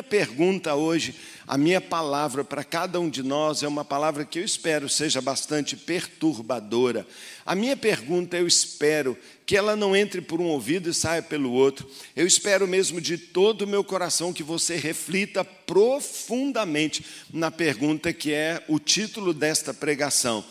minha 0.00 0.02
pergunta 0.02 0.74
hoje, 0.74 1.14
a 1.46 1.58
minha 1.58 1.80
palavra 1.80 2.42
para 2.42 2.64
cada 2.64 2.98
um 2.98 3.10
de 3.10 3.22
nós 3.22 3.62
é 3.62 3.68
uma 3.68 3.84
palavra 3.84 4.24
que 4.24 4.38
eu 4.38 4.44
espero 4.44 4.88
seja 4.88 5.20
bastante 5.20 5.76
perturbadora. 5.76 7.06
A 7.44 7.54
minha 7.54 7.76
pergunta, 7.76 8.38
eu 8.38 8.46
espero 8.46 9.16
que 9.44 9.56
ela 9.56 9.76
não 9.76 9.94
entre 9.94 10.22
por 10.22 10.40
um 10.40 10.46
ouvido 10.46 10.88
e 10.88 10.94
saia 10.94 11.22
pelo 11.22 11.52
outro. 11.52 11.90
Eu 12.16 12.26
espero 12.26 12.66
mesmo 12.66 12.98
de 12.98 13.18
todo 13.18 13.62
o 13.62 13.66
meu 13.66 13.84
coração 13.84 14.32
que 14.32 14.42
você 14.42 14.76
reflita 14.76 15.44
profundamente 15.44 17.04
na 17.30 17.50
pergunta 17.50 18.12
que 18.12 18.32
é 18.32 18.64
o 18.68 18.78
título 18.78 19.34
desta 19.34 19.74
pregação: 19.74 20.42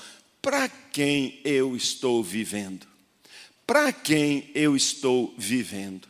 Para 0.42 0.70
quem 0.70 1.40
eu 1.44 1.76
estou 1.76 2.24
vivendo? 2.24 2.86
Para 3.66 3.92
quem 3.92 4.52
eu 4.54 4.76
estou 4.76 5.34
vivendo? 5.38 6.09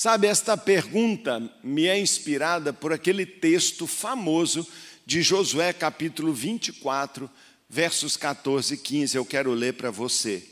Sabe, 0.00 0.28
esta 0.28 0.56
pergunta 0.56 1.42
me 1.60 1.88
é 1.88 1.98
inspirada 1.98 2.72
por 2.72 2.92
aquele 2.92 3.26
texto 3.26 3.84
famoso 3.84 4.64
de 5.04 5.22
Josué, 5.22 5.72
capítulo 5.72 6.32
24, 6.32 7.28
versos 7.68 8.16
14 8.16 8.74
e 8.74 8.76
15. 8.76 9.16
Eu 9.16 9.24
quero 9.26 9.50
ler 9.50 9.72
para 9.72 9.90
você. 9.90 10.46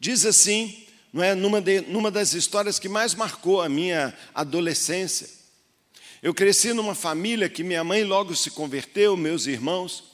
Diz 0.00 0.24
assim, 0.24 0.86
não 1.12 1.22
é, 1.22 1.34
numa, 1.34 1.60
de, 1.60 1.82
numa 1.82 2.10
das 2.10 2.32
histórias 2.32 2.78
que 2.78 2.88
mais 2.88 3.14
marcou 3.14 3.60
a 3.60 3.68
minha 3.68 4.16
adolescência. 4.34 5.28
Eu 6.22 6.32
cresci 6.32 6.72
numa 6.72 6.94
família 6.94 7.50
que 7.50 7.62
minha 7.62 7.84
mãe 7.84 8.02
logo 8.02 8.34
se 8.34 8.50
converteu, 8.50 9.14
meus 9.14 9.46
irmãos. 9.46 10.04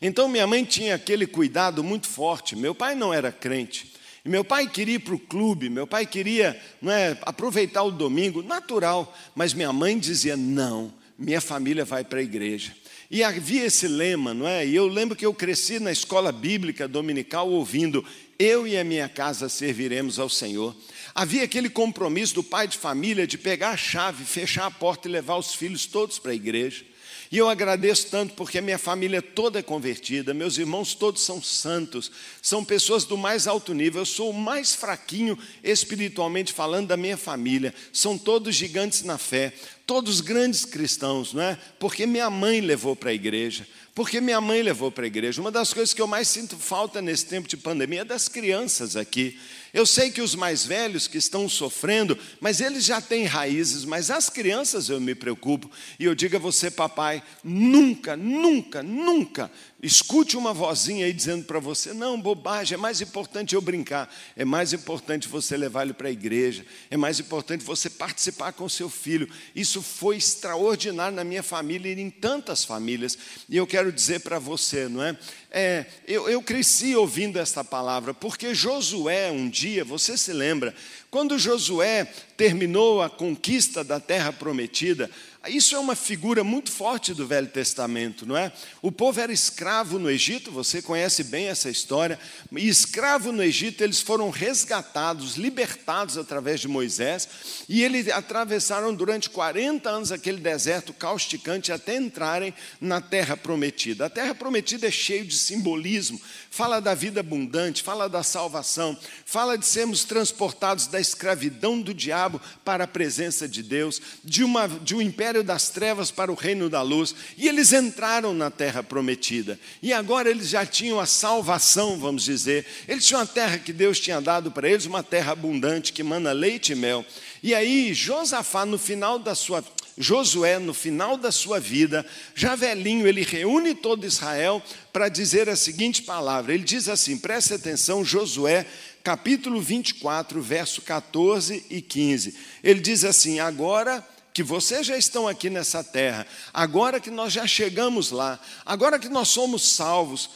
Então 0.00 0.28
minha 0.28 0.46
mãe 0.46 0.62
tinha 0.62 0.94
aquele 0.94 1.26
cuidado 1.26 1.82
muito 1.82 2.06
forte. 2.06 2.54
Meu 2.54 2.72
pai 2.72 2.94
não 2.94 3.12
era 3.12 3.32
crente. 3.32 3.97
E 4.24 4.28
meu 4.28 4.44
pai 4.44 4.68
queria 4.68 4.96
ir 4.96 5.00
para 5.00 5.14
o 5.14 5.18
clube, 5.18 5.68
meu 5.68 5.86
pai 5.86 6.06
queria 6.06 6.60
não 6.82 6.92
é, 6.92 7.16
aproveitar 7.22 7.82
o 7.82 7.90
domingo, 7.90 8.42
natural, 8.42 9.16
mas 9.34 9.54
minha 9.54 9.72
mãe 9.72 9.98
dizia: 9.98 10.36
não, 10.36 10.92
minha 11.18 11.40
família 11.40 11.84
vai 11.84 12.04
para 12.04 12.18
a 12.20 12.22
igreja. 12.22 12.74
E 13.10 13.24
havia 13.24 13.64
esse 13.64 13.88
lema, 13.88 14.34
não 14.34 14.46
é? 14.46 14.66
E 14.66 14.74
eu 14.74 14.86
lembro 14.86 15.16
que 15.16 15.24
eu 15.24 15.32
cresci 15.32 15.78
na 15.78 15.90
escola 15.90 16.30
bíblica 16.30 16.86
dominical 16.86 17.48
ouvindo: 17.48 18.04
eu 18.38 18.66
e 18.66 18.76
a 18.76 18.84
minha 18.84 19.08
casa 19.08 19.48
serviremos 19.48 20.18
ao 20.18 20.28
Senhor. 20.28 20.76
Havia 21.14 21.42
aquele 21.42 21.70
compromisso 21.70 22.34
do 22.34 22.44
pai 22.44 22.68
de 22.68 22.76
família 22.76 23.26
de 23.26 23.38
pegar 23.38 23.70
a 23.70 23.76
chave, 23.76 24.24
fechar 24.24 24.66
a 24.66 24.70
porta 24.70 25.08
e 25.08 25.10
levar 25.10 25.36
os 25.36 25.54
filhos 25.54 25.86
todos 25.86 26.18
para 26.18 26.32
a 26.32 26.34
igreja. 26.34 26.84
E 27.30 27.36
eu 27.36 27.48
agradeço 27.48 28.06
tanto 28.06 28.32
porque 28.32 28.60
minha 28.60 28.78
família 28.78 29.20
toda 29.20 29.58
é 29.58 29.62
convertida, 29.62 30.32
meus 30.32 30.56
irmãos 30.56 30.94
todos 30.94 31.22
são 31.22 31.42
santos, 31.42 32.10
são 32.40 32.64
pessoas 32.64 33.04
do 33.04 33.18
mais 33.18 33.46
alto 33.46 33.74
nível. 33.74 34.00
Eu 34.00 34.06
sou 34.06 34.30
o 34.30 34.34
mais 34.34 34.74
fraquinho 34.74 35.38
espiritualmente 35.62 36.52
falando 36.52 36.88
da 36.88 36.96
minha 36.96 37.18
família. 37.18 37.74
São 37.92 38.16
todos 38.16 38.54
gigantes 38.54 39.02
na 39.02 39.18
fé, 39.18 39.52
todos 39.86 40.22
grandes 40.22 40.64
cristãos, 40.64 41.34
não 41.34 41.42
é? 41.42 41.58
Porque 41.78 42.06
minha 42.06 42.30
mãe 42.30 42.62
levou 42.62 42.96
para 42.96 43.10
a 43.10 43.14
igreja. 43.14 43.66
Porque 43.94 44.20
minha 44.20 44.40
mãe 44.40 44.62
levou 44.62 44.92
para 44.92 45.04
a 45.04 45.06
igreja. 45.08 45.40
Uma 45.40 45.50
das 45.50 45.72
coisas 45.74 45.92
que 45.92 46.00
eu 46.00 46.06
mais 46.06 46.28
sinto 46.28 46.56
falta 46.56 47.02
nesse 47.02 47.26
tempo 47.26 47.48
de 47.48 47.56
pandemia 47.56 48.02
é 48.02 48.04
das 48.04 48.28
crianças 48.28 48.96
aqui. 48.96 49.36
Eu 49.78 49.86
sei 49.86 50.10
que 50.10 50.20
os 50.20 50.34
mais 50.34 50.64
velhos 50.64 51.06
que 51.06 51.18
estão 51.18 51.48
sofrendo, 51.48 52.18
mas 52.40 52.60
eles 52.60 52.84
já 52.84 53.00
têm 53.00 53.26
raízes, 53.26 53.84
mas 53.84 54.10
as 54.10 54.28
crianças 54.28 54.88
eu 54.88 55.00
me 55.00 55.14
preocupo. 55.14 55.70
E 56.00 56.04
eu 56.04 56.16
digo 56.16 56.34
a 56.34 56.40
você, 56.40 56.68
papai, 56.68 57.22
nunca, 57.44 58.16
nunca, 58.16 58.82
nunca 58.82 59.48
escute 59.82 60.36
uma 60.36 60.52
vozinha 60.52 61.06
aí 61.06 61.12
dizendo 61.12 61.44
para 61.44 61.60
você: 61.60 61.92
não, 61.92 62.20
bobagem, 62.20 62.74
é 62.74 62.78
mais 62.78 63.00
importante 63.00 63.54
eu 63.54 63.60
brincar, 63.60 64.12
é 64.36 64.44
mais 64.44 64.72
importante 64.72 65.28
você 65.28 65.56
levar 65.56 65.82
ele 65.82 65.92
para 65.92 66.08
a 66.08 66.12
igreja, 66.12 66.64
é 66.90 66.96
mais 66.96 67.20
importante 67.20 67.64
você 67.64 67.88
participar 67.88 68.52
com 68.52 68.68
seu 68.68 68.90
filho. 68.90 69.28
Isso 69.54 69.82
foi 69.82 70.16
extraordinário 70.16 71.16
na 71.16 71.24
minha 71.24 71.42
família 71.42 71.92
e 71.92 72.00
em 72.00 72.10
tantas 72.10 72.64
famílias. 72.64 73.16
E 73.48 73.56
eu 73.56 73.66
quero 73.66 73.92
dizer 73.92 74.20
para 74.20 74.38
você, 74.38 74.88
não 74.88 75.02
é? 75.02 75.16
É 75.50 75.86
eu, 76.06 76.28
eu 76.28 76.42
cresci 76.42 76.94
ouvindo 76.94 77.38
esta 77.38 77.64
palavra, 77.64 78.12
porque 78.12 78.54
Josué, 78.54 79.30
um 79.30 79.48
dia, 79.48 79.84
você 79.84 80.16
se 80.16 80.32
lembra, 80.32 80.74
quando 81.10 81.38
Josué 81.38 82.04
terminou 82.36 83.00
a 83.02 83.08
conquista 83.08 83.82
da 83.82 83.98
terra 83.98 84.32
prometida, 84.32 85.10
isso 85.48 85.74
é 85.74 85.78
uma 85.78 85.94
figura 85.94 86.42
muito 86.44 86.70
forte 86.70 87.14
do 87.14 87.26
Velho 87.26 87.46
Testamento, 87.46 88.26
não 88.26 88.36
é? 88.36 88.52
O 88.82 88.92
povo 88.92 89.20
era 89.20 89.32
escravo 89.32 89.98
no 89.98 90.10
Egito, 90.10 90.50
você 90.50 90.82
conhece 90.82 91.24
bem 91.24 91.46
essa 91.46 91.70
história. 91.70 92.18
E 92.52 92.68
escravo 92.68 93.32
no 93.32 93.42
Egito, 93.42 93.82
eles 93.82 94.00
foram 94.00 94.30
resgatados, 94.30 95.36
libertados 95.36 96.18
através 96.18 96.60
de 96.60 96.68
Moisés, 96.68 97.28
e 97.68 97.82
eles 97.82 98.08
atravessaram 98.08 98.94
durante 98.94 99.30
40 99.30 99.88
anos 99.88 100.12
aquele 100.12 100.38
deserto 100.38 100.92
causticante 100.92 101.72
até 101.72 101.96
entrarem 101.96 102.52
na 102.80 103.00
terra 103.00 103.36
prometida. 103.36 104.06
A 104.06 104.10
terra 104.10 104.34
prometida 104.34 104.88
é 104.88 104.90
cheia 104.90 105.24
de 105.24 105.36
simbolismo, 105.36 106.20
fala 106.50 106.80
da 106.80 106.94
vida 106.94 107.20
abundante, 107.20 107.82
fala 107.82 108.08
da 108.08 108.22
salvação, 108.22 108.96
fala 109.24 109.56
de 109.56 109.66
sermos 109.66 110.04
transportados 110.04 110.86
da 110.86 111.00
escravidão 111.00 111.80
do 111.80 111.94
diabo 111.94 112.40
para 112.64 112.84
a 112.84 112.88
presença 112.88 113.48
de 113.48 113.62
Deus, 113.62 114.00
de, 114.24 114.42
uma, 114.44 114.68
de 114.68 114.94
um 114.94 115.02
império 115.02 115.37
império 115.38 115.44
das 115.44 115.68
trevas 115.68 116.10
para 116.10 116.30
o 116.30 116.34
reino 116.34 116.68
da 116.68 116.82
luz, 116.82 117.14
e 117.36 117.48
eles 117.48 117.72
entraram 117.72 118.34
na 118.34 118.50
terra 118.50 118.82
prometida. 118.82 119.58
E 119.82 119.92
agora 119.92 120.30
eles 120.30 120.48
já 120.48 120.64
tinham 120.66 121.00
a 121.00 121.06
salvação, 121.06 121.98
vamos 121.98 122.24
dizer. 122.24 122.66
Eles 122.86 123.06
tinham 123.06 123.20
a 123.20 123.26
terra 123.26 123.58
que 123.58 123.72
Deus 123.72 124.00
tinha 124.00 124.20
dado 124.20 124.50
para 124.50 124.68
eles, 124.68 124.86
uma 124.86 125.02
terra 125.02 125.32
abundante 125.32 125.92
que 125.92 126.02
mana 126.02 126.32
leite 126.32 126.72
e 126.72 126.74
mel. 126.74 127.04
E 127.42 127.54
aí 127.54 127.94
Josafá 127.94 128.66
no 128.66 128.78
final 128.78 129.18
da 129.18 129.34
sua 129.34 129.64
Josué, 130.00 130.60
no 130.60 130.72
final 130.72 131.16
da 131.16 131.32
sua 131.32 131.58
vida, 131.58 132.06
já 132.32 132.54
velhinho, 132.54 133.08
ele 133.08 133.22
reúne 133.22 133.74
todo 133.74 134.06
Israel 134.06 134.62
para 134.92 135.08
dizer 135.08 135.48
a 135.48 135.56
seguinte 135.56 136.02
palavra. 136.02 136.54
Ele 136.54 136.62
diz 136.62 136.88
assim: 136.88 137.18
preste 137.18 137.54
atenção, 137.54 138.04
Josué, 138.04 138.64
capítulo 139.02 139.60
24, 139.60 140.40
verso 140.40 140.82
14 140.82 141.64
e 141.68 141.82
15. 141.82 142.32
Ele 142.62 142.78
diz 142.78 143.04
assim: 143.04 143.40
Agora 143.40 144.06
que 144.32 144.42
vocês 144.42 144.86
já 144.86 144.96
estão 144.96 145.26
aqui 145.26 145.50
nessa 145.50 145.82
terra, 145.82 146.26
agora 146.52 147.00
que 147.00 147.10
nós 147.10 147.32
já 147.32 147.46
chegamos 147.46 148.10
lá, 148.10 148.38
agora 148.64 148.98
que 148.98 149.08
nós 149.08 149.28
somos 149.28 149.62
salvos, 149.62 150.30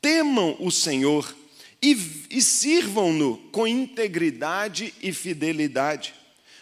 temam 0.00 0.56
o 0.60 0.70
Senhor 0.70 1.34
e, 1.82 2.26
e 2.30 2.40
sirvam-no 2.40 3.38
com 3.50 3.66
integridade 3.66 4.94
e 5.02 5.12
fidelidade. 5.12 6.14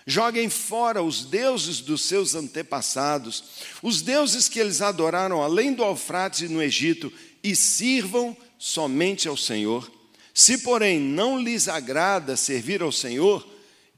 Joguem 0.07 0.49
fora 0.49 1.03
os 1.03 1.25
deuses 1.25 1.81
dos 1.81 2.03
seus 2.03 2.35
antepassados, 2.35 3.43
os 3.83 4.03
deuses 4.03 4.49
que 4.49 4.61
eles 4.61 4.81
adoraram 4.81 5.43
além 5.43 5.73
do 5.73 5.83
Eufrates 5.83 6.43
e 6.43 6.49
no 6.49 6.63
Egito, 6.63 7.13
e 7.43 7.57
sirvam 7.57 8.37
somente 8.59 9.27
ao 9.27 9.37
Senhor. 9.37 9.91
Se, 10.33 10.59
porém, 10.59 11.01
não 11.01 11.41
lhes 11.41 11.67
agrada 11.67 12.37
servir 12.37 12.83
ao 12.83 12.93
Senhor, 12.93 13.47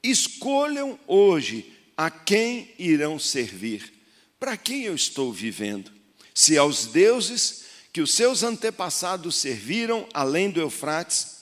escolham 0.03 0.99
hoje 1.07 1.78
a 1.99 2.09
quem 2.09 2.73
irão 2.79 3.19
servir? 3.19 3.93
Para 4.39 4.57
quem 4.57 4.85
eu 4.85 4.95
estou 4.95 5.33
vivendo? 5.33 5.91
Se 6.33 6.57
aos 6.57 6.87
deuses 6.87 7.65
que 7.93 8.01
os 8.01 8.15
seus 8.15 8.45
antepassados 8.45 9.35
serviram 9.35 10.07
além 10.15 10.49
do 10.49 10.61
Eufrates, 10.61 11.39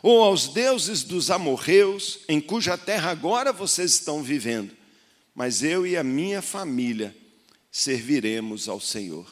ou 0.00 0.22
aos 0.22 0.46
deuses 0.46 1.02
dos 1.02 1.28
amorreus, 1.28 2.20
em 2.28 2.40
cuja 2.40 2.78
terra 2.78 3.10
agora 3.10 3.52
vocês 3.52 3.94
estão 3.94 4.22
vivendo, 4.22 4.70
mas 5.34 5.64
eu 5.64 5.84
e 5.84 5.96
a 5.96 6.04
minha 6.04 6.40
família 6.40 7.14
serviremos 7.72 8.68
ao 8.68 8.80
Senhor. 8.80 9.26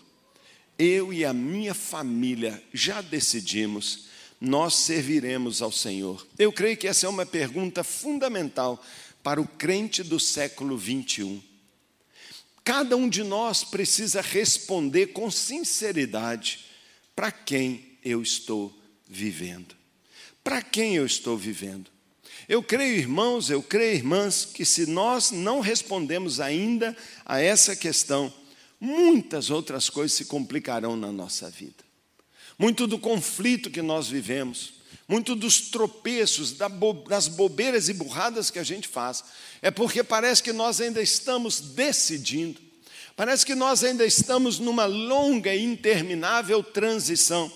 Eu 0.77 1.13
e 1.13 1.25
a 1.25 1.33
minha 1.33 1.73
família 1.73 2.61
já 2.73 3.01
decidimos, 3.01 4.07
nós 4.41 4.75
serviremos 4.75 5.63
ao 5.63 5.71
Senhor. 5.71 6.27
Eu 6.37 6.53
creio 6.53 6.77
que 6.77 6.89
essa 6.89 7.07
é 7.07 7.09
uma 7.09 7.25
pergunta 7.25 7.85
fundamental 7.85 8.85
para 9.25 9.41
o 9.41 9.49
crente 9.49 10.03
do 10.03 10.21
século 10.21 10.77
21. 10.77 11.43
Cada 12.63 12.95
um 12.95 13.09
de 13.09 13.25
nós 13.25 13.65
precisa 13.65 14.21
responder 14.21 15.09
com 15.09 15.31
sinceridade 15.31 16.67
para 17.17 17.33
quem 17.33 17.99
eu 18.05 18.21
estou 18.23 18.79
vivendo. 19.09 19.75
Para 20.43 20.61
quem 20.61 20.95
eu 20.97 21.07
estou 21.07 21.39
vivendo? 21.39 21.91
Eu 22.47 22.63
creio, 22.63 22.99
irmãos, 22.99 23.49
eu 23.49 23.63
creio, 23.63 23.97
irmãs, 23.97 24.45
que 24.45 24.65
se 24.65 24.85
nós 24.85 25.31
não 25.31 25.61
respondemos 25.61 26.39
ainda 26.39 26.95
a 27.25 27.41
essa 27.41 27.75
questão, 27.75 28.33
muitas 28.79 29.49
outras 29.49 29.89
coisas 29.89 30.15
se 30.19 30.27
complicarão 30.27 30.97
na 30.97 31.11
nossa 31.11 31.49
vida. 31.49 31.83
Muito 32.59 32.87
do 32.87 32.99
conflito 32.99 33.71
que 33.71 33.81
nós 33.81 34.07
vivemos, 34.07 34.75
muito 35.09 35.35
dos 35.35 35.61
tropeços, 35.61 36.55
das 37.09 37.29
bobeiras 37.29 37.89
e 37.89 37.95
burradas 37.95 38.51
que 38.51 38.59
a 38.59 38.65
gente 38.65 38.89
faz, 38.89 39.23
é 39.61 39.71
porque 39.71 40.03
parece 40.03 40.43
que 40.43 40.53
nós 40.53 40.81
ainda 40.81 41.03
estamos 41.03 41.61
decidindo, 41.61 42.61
parece 43.15 43.45
que 43.45 43.55
nós 43.55 43.85
ainda 43.85 44.05
estamos 44.05 44.59
numa 44.59 44.87
longa 44.87 45.55
e 45.55 45.63
interminável 45.63 46.63
transição. 46.63 47.53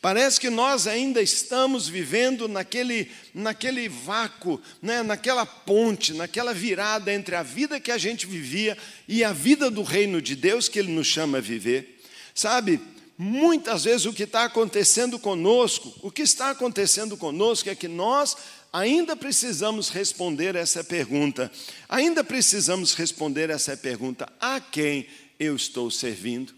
Parece 0.00 0.38
que 0.38 0.50
nós 0.50 0.86
ainda 0.86 1.20
estamos 1.22 1.88
vivendo 1.88 2.46
naquele, 2.46 3.10
naquele 3.34 3.88
vácuo, 3.88 4.60
né? 4.80 5.02
naquela 5.02 5.44
ponte, 5.44 6.12
naquela 6.12 6.52
virada 6.52 7.12
entre 7.12 7.34
a 7.34 7.42
vida 7.42 7.80
que 7.80 7.90
a 7.90 7.98
gente 7.98 8.26
vivia 8.26 8.76
e 9.08 9.24
a 9.24 9.32
vida 9.32 9.70
do 9.70 9.82
reino 9.82 10.20
de 10.20 10.36
Deus 10.36 10.68
que 10.68 10.78
Ele 10.78 10.92
nos 10.92 11.06
chama 11.06 11.38
a 11.38 11.40
viver. 11.40 12.00
Sabe, 12.34 12.80
muitas 13.18 13.84
vezes 13.84 14.06
o 14.06 14.12
que 14.12 14.24
está 14.24 14.44
acontecendo 14.44 15.18
conosco, 15.18 15.94
o 16.02 16.10
que 16.10 16.22
está 16.22 16.50
acontecendo 16.50 17.16
conosco 17.16 17.70
é 17.70 17.74
que 17.74 17.88
nós 17.88 18.36
ainda 18.72 19.16
precisamos 19.16 19.88
responder 19.88 20.54
essa 20.54 20.84
pergunta, 20.84 21.50
ainda 21.88 22.22
precisamos 22.22 22.94
responder 22.94 23.50
essa 23.50 23.76
pergunta: 23.76 24.28
a 24.40 24.60
quem 24.60 25.06
eu 25.38 25.56
estou 25.56 25.90
servindo? 25.90 26.54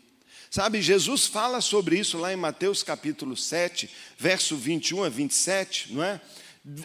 Sabe, 0.51 0.81
Jesus 0.81 1.27
fala 1.27 1.61
sobre 1.61 1.99
isso 1.99 2.17
lá 2.17 2.33
em 2.33 2.37
Mateus 2.37 2.83
capítulo 2.83 3.37
7, 3.37 3.89
verso 4.17 4.57
21 4.57 5.05
a 5.05 5.09
27, 5.09 5.93
não 5.93 6.03
é? 6.03 6.21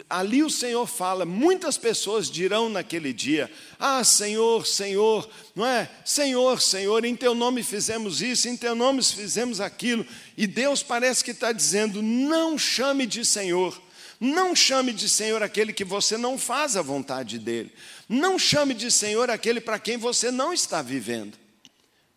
Ali 0.09 0.41
o 0.41 0.50
Senhor 0.50 0.88
fala, 0.88 1.25
muitas 1.25 1.77
pessoas 1.77 2.30
dirão 2.30 2.69
naquele 2.69 3.12
dia: 3.12 3.51
Ah, 3.77 4.03
Senhor, 4.03 4.65
Senhor, 4.65 5.30
não 5.53 5.65
é? 5.65 5.89
Senhor, 6.06 6.62
Senhor, 6.62 7.03
em 7.03 7.15
teu 7.15 7.35
nome 7.35 7.63
fizemos 7.63 8.21
isso, 8.21 8.47
em 8.47 8.56
teu 8.56 8.75
nome 8.75 9.03
fizemos 9.03 9.59
aquilo. 9.59 10.06
E 10.38 10.47
Deus 10.47 10.81
parece 10.81 11.24
que 11.24 11.31
está 11.31 11.51
dizendo: 11.51 12.01
Não 12.01 12.57
chame 12.57 13.06
de 13.06 13.25
Senhor, 13.25 13.81
não 14.19 14.56
chame 14.56 14.94
de 14.94 15.09
Senhor 15.09 15.44
aquele 15.44 15.74
que 15.74 15.83
você 15.83 16.18
não 16.18 16.38
faz 16.38 16.77
a 16.77 16.81
vontade 16.81 17.38
dele, 17.38 17.71
não 18.07 18.39
chame 18.39 18.74
de 18.74 18.89
Senhor 18.89 19.30
aquele 19.30 19.59
para 19.59 19.80
quem 19.80 19.97
você 19.97 20.31
não 20.31 20.53
está 20.53 20.81
vivendo. 20.81 21.38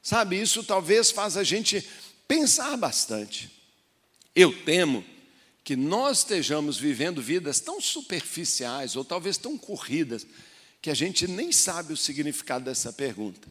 Sabe, 0.01 0.41
isso 0.41 0.63
talvez 0.63 1.11
faz 1.11 1.37
a 1.37 1.43
gente 1.43 1.85
pensar 2.29 2.77
bastante. 2.77 3.51
Eu 4.37 4.53
temo 4.63 5.05
que 5.67 5.75
nós 5.75 6.19
estejamos 6.19 6.79
vivendo 6.79 7.21
vidas 7.21 7.59
tão 7.59 7.81
superficiais 7.81 8.95
ou 8.95 9.05
talvez 9.05 9.37
tão 9.37 9.59
corridas 9.59 10.25
que 10.81 10.89
a 10.89 10.95
gente 10.95 11.27
nem 11.27 11.51
sabe 11.51 11.93
o 11.93 11.97
significado 11.97 12.65
dessa 12.65 12.93
pergunta. 12.93 13.49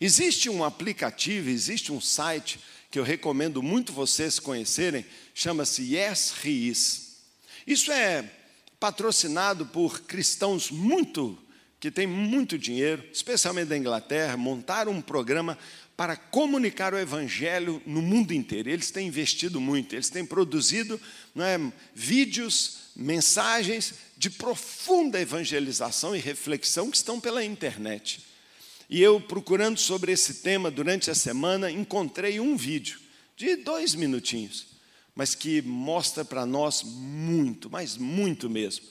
Existe 0.00 0.50
um 0.50 0.64
aplicativo, 0.64 1.48
existe 1.48 1.92
um 1.92 2.00
site 2.00 2.58
que 2.90 2.98
eu 2.98 3.04
recomendo 3.04 3.62
muito 3.62 3.92
vocês 3.92 4.40
conhecerem, 4.40 5.06
chama-se 5.32 5.94
Yes 5.94 6.32
Riis. 6.32 7.18
Isso 7.64 7.92
é 7.92 8.28
patrocinado 8.80 9.66
por 9.66 10.00
cristãos 10.00 10.68
muito 10.68 11.38
que 11.78 11.92
têm 11.92 12.08
muito 12.08 12.58
dinheiro, 12.58 13.04
especialmente 13.12 13.68
da 13.68 13.78
Inglaterra, 13.78 14.36
montaram 14.36 14.90
um 14.90 15.00
programa 15.00 15.56
para 15.96 16.16
comunicar 16.16 16.92
o 16.92 16.98
Evangelho 16.98 17.82
no 17.86 18.02
mundo 18.02 18.32
inteiro. 18.32 18.68
Eles 18.68 18.90
têm 18.90 19.08
investido 19.08 19.60
muito, 19.60 19.94
eles 19.94 20.10
têm 20.10 20.24
produzido 20.24 21.00
é, 21.36 21.72
vídeos, 21.94 22.90
mensagens 22.94 23.94
de 24.16 24.30
profunda 24.30 25.20
evangelização 25.20 26.14
e 26.14 26.18
reflexão 26.18 26.90
que 26.90 26.96
estão 26.96 27.20
pela 27.20 27.44
internet. 27.44 28.24
E 28.88 29.02
eu, 29.02 29.20
procurando 29.20 29.78
sobre 29.78 30.12
esse 30.12 30.34
tema 30.34 30.70
durante 30.70 31.10
a 31.10 31.14
semana, 31.14 31.70
encontrei 31.70 32.38
um 32.38 32.56
vídeo 32.56 33.00
de 33.36 33.56
dois 33.56 33.94
minutinhos, 33.94 34.66
mas 35.14 35.34
que 35.34 35.62
mostra 35.62 36.24
para 36.24 36.46
nós 36.46 36.82
muito, 36.82 37.70
mas 37.70 37.96
muito 37.96 38.48
mesmo 38.48 38.86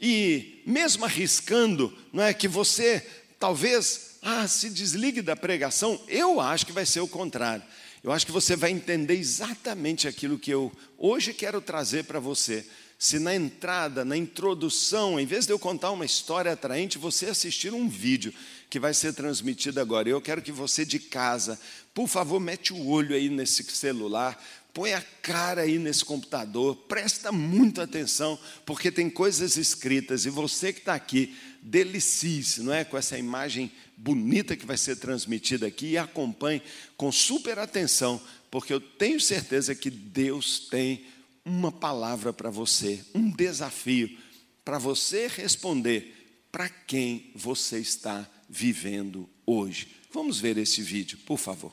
e 0.00 0.62
mesmo 0.66 1.04
arriscando, 1.04 1.96
não 2.12 2.22
é 2.22 2.34
que 2.34 2.48
você 2.48 3.06
talvez 3.38 4.13
ah, 4.26 4.48
se 4.48 4.70
desligue 4.70 5.20
da 5.20 5.36
pregação, 5.36 6.00
eu 6.08 6.40
acho 6.40 6.64
que 6.64 6.72
vai 6.72 6.86
ser 6.86 7.00
o 7.00 7.06
contrário. 7.06 7.62
Eu 8.02 8.10
acho 8.10 8.24
que 8.24 8.32
você 8.32 8.56
vai 8.56 8.70
entender 8.70 9.14
exatamente 9.14 10.08
aquilo 10.08 10.38
que 10.38 10.50
eu 10.50 10.72
hoje 10.96 11.34
quero 11.34 11.60
trazer 11.60 12.04
para 12.04 12.18
você. 12.18 12.66
Se 12.98 13.18
na 13.18 13.34
entrada, 13.34 14.02
na 14.02 14.16
introdução, 14.16 15.20
em 15.20 15.26
vez 15.26 15.44
de 15.44 15.52
eu 15.52 15.58
contar 15.58 15.90
uma 15.90 16.06
história 16.06 16.52
atraente, 16.52 16.96
você 16.96 17.26
assistir 17.26 17.74
um 17.74 17.86
vídeo 17.86 18.32
que 18.70 18.80
vai 18.80 18.94
ser 18.94 19.12
transmitido 19.12 19.78
agora. 19.78 20.08
Eu 20.08 20.22
quero 20.22 20.40
que 20.40 20.52
você 20.52 20.86
de 20.86 20.98
casa, 20.98 21.60
por 21.92 22.08
favor, 22.08 22.40
mete 22.40 22.72
o 22.72 22.86
olho 22.86 23.14
aí 23.14 23.28
nesse 23.28 23.62
celular, 23.64 24.42
põe 24.72 24.92
a 24.92 25.02
cara 25.22 25.62
aí 25.62 25.78
nesse 25.78 26.04
computador, 26.04 26.74
presta 26.88 27.30
muita 27.30 27.82
atenção, 27.82 28.38
porque 28.64 28.90
tem 28.90 29.10
coisas 29.10 29.56
escritas 29.56 30.24
e 30.24 30.30
você 30.30 30.72
que 30.72 30.80
está 30.80 30.94
aqui, 30.94 31.36
delicie-se, 31.64 32.62
não 32.62 32.74
é? 32.74 32.84
Com 32.84 32.98
essa 32.98 33.18
imagem 33.18 33.72
bonita 33.96 34.54
que 34.54 34.66
vai 34.66 34.76
ser 34.76 34.96
transmitida 34.96 35.66
aqui 35.66 35.92
e 35.92 35.98
acompanhe 35.98 36.62
com 36.94 37.10
super 37.10 37.58
atenção, 37.58 38.20
porque 38.50 38.72
eu 38.72 38.80
tenho 38.80 39.18
certeza 39.18 39.74
que 39.74 39.88
Deus 39.88 40.58
tem 40.58 41.06
uma 41.42 41.72
palavra 41.72 42.32
para 42.32 42.50
você, 42.50 43.02
um 43.14 43.30
desafio 43.30 44.18
para 44.62 44.78
você 44.78 45.26
responder 45.26 46.46
para 46.52 46.68
quem 46.68 47.30
você 47.34 47.78
está 47.78 48.28
vivendo 48.48 49.28
hoje. 49.46 49.88
Vamos 50.12 50.38
ver 50.38 50.58
esse 50.58 50.82
vídeo, 50.82 51.18
por 51.26 51.38
favor. 51.38 51.72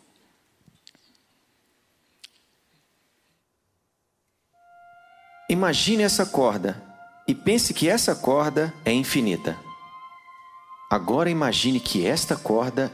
Imagine 5.50 6.04
essa 6.04 6.26
corda 6.26 6.82
e 7.28 7.36
pense 7.36 7.74
que 7.74 7.90
essa 7.90 8.16
corda 8.16 8.74
é 8.86 8.92
infinita. 8.94 9.71
Agora 10.92 11.30
imagine 11.30 11.80
que 11.80 12.06
esta 12.06 12.36
corda 12.36 12.92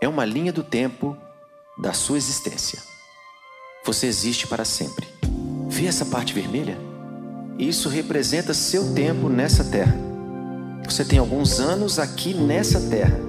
é 0.00 0.08
uma 0.08 0.24
linha 0.24 0.50
do 0.50 0.62
tempo 0.62 1.14
da 1.76 1.92
sua 1.92 2.16
existência. 2.16 2.78
Você 3.84 4.06
existe 4.06 4.46
para 4.46 4.64
sempre. 4.64 5.06
Vê 5.68 5.84
essa 5.84 6.06
parte 6.06 6.32
vermelha? 6.32 6.78
Isso 7.58 7.90
representa 7.90 8.54
seu 8.54 8.94
tempo 8.94 9.28
nessa 9.28 9.62
terra. 9.62 9.94
Você 10.86 11.04
tem 11.04 11.18
alguns 11.18 11.60
anos 11.60 11.98
aqui 11.98 12.32
nessa 12.32 12.88
terra 12.88 13.20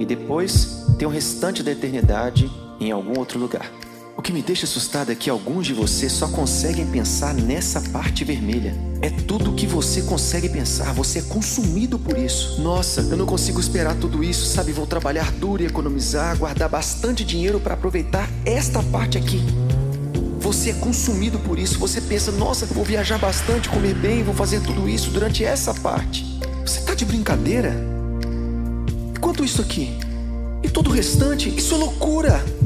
e 0.00 0.04
depois 0.04 0.84
tem 0.98 1.06
o 1.06 1.10
restante 1.12 1.62
da 1.62 1.70
eternidade 1.70 2.50
em 2.80 2.90
algum 2.90 3.16
outro 3.16 3.38
lugar. 3.38 3.70
O 4.16 4.22
que 4.22 4.32
me 4.32 4.42
deixa 4.42 4.64
assustado 4.64 5.10
é 5.10 5.14
que 5.14 5.28
alguns 5.28 5.66
de 5.66 5.74
vocês 5.74 6.12
só 6.12 6.28
conseguem 6.28 6.86
pensar 6.86 7.34
nessa 7.34 7.80
parte 7.80 8.24
vermelha. 8.24 8.74
É 9.02 9.10
tudo 9.10 9.50
o 9.50 9.54
que 9.54 9.66
você 9.66 10.02
consegue 10.02 10.48
pensar, 10.48 10.92
você 10.94 11.18
é 11.18 11.22
consumido 11.22 11.98
por 11.98 12.16
isso. 12.16 12.60
Nossa, 12.62 13.00
eu 13.00 13.16
não 13.16 13.26
consigo 13.26 13.58
esperar 13.58 13.96
tudo 13.96 14.22
isso, 14.22 14.46
sabe? 14.46 14.70
Vou 14.70 14.86
trabalhar 14.86 15.32
duro 15.32 15.62
e 15.62 15.66
economizar, 15.66 16.38
guardar 16.38 16.68
bastante 16.68 17.24
dinheiro 17.24 17.58
para 17.58 17.74
aproveitar 17.74 18.30
esta 18.46 18.80
parte 18.84 19.18
aqui. 19.18 19.42
Você 20.38 20.70
é 20.70 20.74
consumido 20.74 21.38
por 21.40 21.58
isso, 21.58 21.78
você 21.78 22.00
pensa, 22.00 22.30
nossa, 22.30 22.66
vou 22.66 22.84
viajar 22.84 23.18
bastante, 23.18 23.68
comer 23.68 23.94
bem, 23.94 24.22
vou 24.22 24.34
fazer 24.34 24.60
tudo 24.60 24.88
isso 24.88 25.10
durante 25.10 25.44
essa 25.44 25.74
parte. 25.74 26.24
Você 26.64 26.78
está 26.78 26.94
de 26.94 27.04
brincadeira? 27.04 27.74
E 29.14 29.18
quanto 29.18 29.44
isso 29.44 29.60
aqui? 29.60 29.98
E 30.62 30.68
todo 30.68 30.88
o 30.88 30.92
restante? 30.92 31.48
Isso 31.48 31.74
é 31.74 31.78
loucura! 31.78 32.63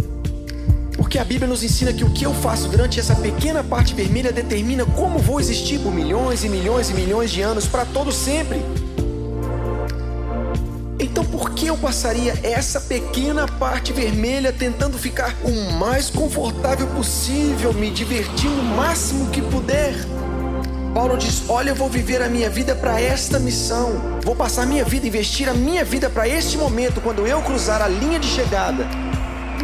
Porque 0.98 1.16
a 1.16 1.24
Bíblia 1.24 1.46
nos 1.46 1.62
ensina 1.62 1.92
que 1.92 2.04
o 2.04 2.10
que 2.10 2.26
eu 2.26 2.34
faço 2.34 2.68
durante 2.68 2.98
essa 2.98 3.14
pequena 3.14 3.62
parte 3.62 3.94
vermelha 3.94 4.32
determina 4.32 4.84
como 4.84 5.20
vou 5.20 5.38
existir 5.38 5.78
por 5.78 5.94
milhões 5.94 6.42
e 6.42 6.48
milhões 6.48 6.90
e 6.90 6.94
milhões 6.94 7.30
de 7.30 7.40
anos 7.40 7.66
para 7.66 7.86
todo 7.86 8.10
sempre. 8.10 8.60
Então 10.98 11.24
por 11.24 11.50
que 11.50 11.68
eu 11.68 11.78
passaria 11.78 12.36
essa 12.42 12.80
pequena 12.80 13.46
parte 13.46 13.92
vermelha 13.92 14.52
tentando 14.52 14.98
ficar 14.98 15.36
o 15.44 15.72
mais 15.78 16.10
confortável 16.10 16.88
possível, 16.88 17.72
me 17.72 17.90
divertindo 17.90 18.60
o 18.60 18.64
máximo 18.64 19.30
que 19.30 19.40
puder? 19.40 19.94
Paulo 20.92 21.16
diz: 21.16 21.44
Olha, 21.48 21.70
eu 21.70 21.76
vou 21.76 21.88
viver 21.88 22.20
a 22.22 22.28
minha 22.28 22.50
vida 22.50 22.74
para 22.74 23.00
esta 23.00 23.38
missão. 23.38 24.18
Vou 24.24 24.34
passar 24.34 24.66
minha 24.66 24.84
vida, 24.84 25.06
investir 25.06 25.48
a 25.48 25.54
minha 25.54 25.84
vida 25.84 26.10
para 26.10 26.26
este 26.28 26.58
momento, 26.58 27.00
quando 27.00 27.24
eu 27.24 27.40
cruzar 27.42 27.80
a 27.80 27.86
linha 27.86 28.18
de 28.18 28.26
chegada. 28.26 28.84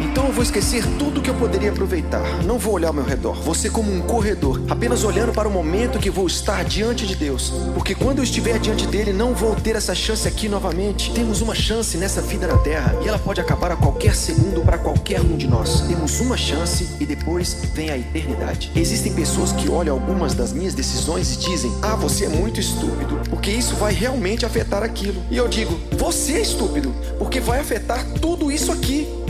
Então 0.01 0.27
eu 0.27 0.31
vou 0.31 0.43
esquecer 0.43 0.83
tudo 0.97 1.21
que 1.21 1.29
eu 1.29 1.35
poderia 1.35 1.71
aproveitar. 1.71 2.21
Não 2.43 2.57
vou 2.57 2.73
olhar 2.73 2.89
ao 2.89 2.93
meu 2.93 3.03
redor. 3.03 3.41
Vou 3.41 3.55
ser 3.55 3.71
como 3.71 3.91
um 3.91 4.01
corredor, 4.01 4.61
apenas 4.69 5.03
olhando 5.03 5.31
para 5.31 5.47
o 5.47 5.51
momento 5.51 5.99
que 5.99 6.09
vou 6.09 6.27
estar 6.27 6.63
diante 6.63 7.05
de 7.05 7.15
Deus. 7.15 7.53
Porque 7.73 7.95
quando 7.95 8.19
eu 8.19 8.23
estiver 8.23 8.59
diante 8.59 8.87
dele, 8.87 9.13
não 9.13 9.33
vou 9.33 9.55
ter 9.55 9.75
essa 9.75 9.95
chance 9.95 10.27
aqui 10.27 10.47
novamente. 10.47 11.11
Temos 11.11 11.41
uma 11.41 11.55
chance 11.55 11.97
nessa 11.97 12.21
vida 12.21 12.47
na 12.47 12.57
terra 12.57 12.95
e 13.03 13.07
ela 13.07 13.19
pode 13.19 13.39
acabar 13.41 13.71
a 13.71 13.75
qualquer 13.75 14.15
segundo 14.15 14.61
para 14.61 14.77
qualquer 14.77 15.21
um 15.21 15.37
de 15.37 15.47
nós. 15.47 15.81
Temos 15.81 16.19
uma 16.19 16.37
chance 16.37 16.87
e 16.99 17.05
depois 17.05 17.53
vem 17.73 17.89
a 17.89 17.97
eternidade. 17.97 18.71
Existem 18.75 19.13
pessoas 19.13 19.51
que 19.51 19.69
olham 19.69 19.95
algumas 19.95 20.33
das 20.33 20.51
minhas 20.51 20.73
decisões 20.73 21.33
e 21.33 21.37
dizem: 21.37 21.71
Ah, 21.81 21.95
você 21.95 22.25
é 22.25 22.29
muito 22.29 22.59
estúpido, 22.59 23.19
porque 23.29 23.51
isso 23.51 23.75
vai 23.75 23.93
realmente 23.93 24.45
afetar 24.45 24.83
aquilo. 24.83 25.21
E 25.29 25.37
eu 25.37 25.47
digo: 25.47 25.77
Você 25.97 26.33
é 26.33 26.41
estúpido, 26.41 26.93
porque 27.17 27.39
vai 27.39 27.59
afetar 27.59 28.03
tudo 28.19 28.51
isso 28.51 28.71
aqui. 28.71 29.24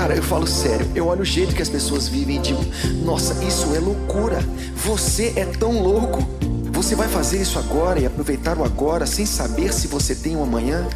Cara, 0.00 0.16
eu 0.16 0.22
falo 0.22 0.46
sério, 0.46 0.90
eu 0.94 1.08
olho 1.08 1.20
o 1.20 1.26
jeito 1.26 1.54
que 1.54 1.60
as 1.60 1.68
pessoas 1.68 2.08
vivem 2.08 2.36
e 2.36 2.38
digo: 2.38 2.64
Nossa, 3.04 3.44
isso 3.44 3.74
é 3.76 3.78
loucura. 3.78 4.38
Você 4.76 5.34
é 5.36 5.44
tão 5.44 5.82
louco. 5.82 6.26
Você 6.72 6.94
vai 6.94 7.06
fazer 7.06 7.42
isso 7.42 7.58
agora 7.58 8.00
e 8.00 8.06
aproveitar 8.06 8.56
o 8.56 8.64
agora 8.64 9.04
sem 9.04 9.26
saber 9.26 9.74
se 9.74 9.88
você 9.88 10.14
tem 10.14 10.34
um 10.34 10.42
amanhã? 10.42 10.88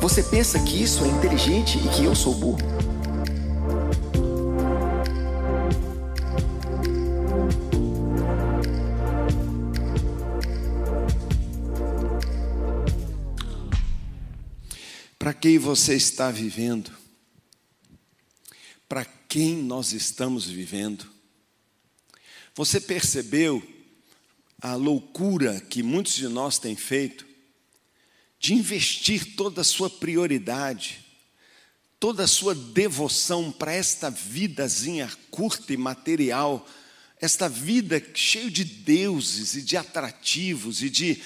Você 0.00 0.24
pensa 0.24 0.58
que 0.58 0.82
isso 0.82 1.04
é 1.04 1.06
inteligente 1.06 1.78
e 1.78 1.88
que 1.88 2.04
eu 2.04 2.16
sou 2.16 2.34
burro? 2.34 2.77
Quem 15.40 15.58
você 15.58 15.94
está 15.94 16.30
vivendo? 16.30 16.90
Para 18.88 19.04
quem 19.04 19.56
nós 19.56 19.92
estamos 19.92 20.46
vivendo? 20.46 21.06
Você 22.54 22.80
percebeu 22.80 23.62
a 24.60 24.74
loucura 24.74 25.60
que 25.60 25.82
muitos 25.82 26.14
de 26.14 26.26
nós 26.26 26.58
têm 26.58 26.74
feito 26.74 27.26
de 28.40 28.54
investir 28.54 29.36
toda 29.36 29.60
a 29.60 29.64
sua 29.64 29.88
prioridade, 29.88 31.04
toda 32.00 32.24
a 32.24 32.28
sua 32.28 32.54
devoção 32.54 33.52
para 33.52 33.72
esta 33.72 34.10
vidazinha 34.10 35.10
curta 35.30 35.72
e 35.72 35.76
material, 35.76 36.66
esta 37.20 37.48
vida 37.48 38.02
cheia 38.14 38.50
de 38.50 38.64
deuses 38.64 39.54
e 39.54 39.62
de 39.62 39.76
atrativos 39.76 40.82
e 40.82 40.90
de, 40.90 41.22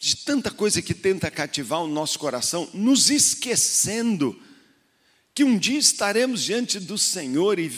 de 0.00 0.16
tanta 0.16 0.50
coisa 0.50 0.80
que 0.80 0.94
tenta 0.94 1.30
cativar 1.30 1.82
o 1.82 1.86
nosso 1.86 2.18
coração, 2.18 2.66
nos 2.72 3.10
esquecendo 3.10 4.40
que 5.34 5.44
um 5.44 5.58
dia 5.58 5.78
estaremos 5.78 6.42
diante 6.42 6.80
do 6.80 6.96
Senhor 6.96 7.58
e, 7.58 7.70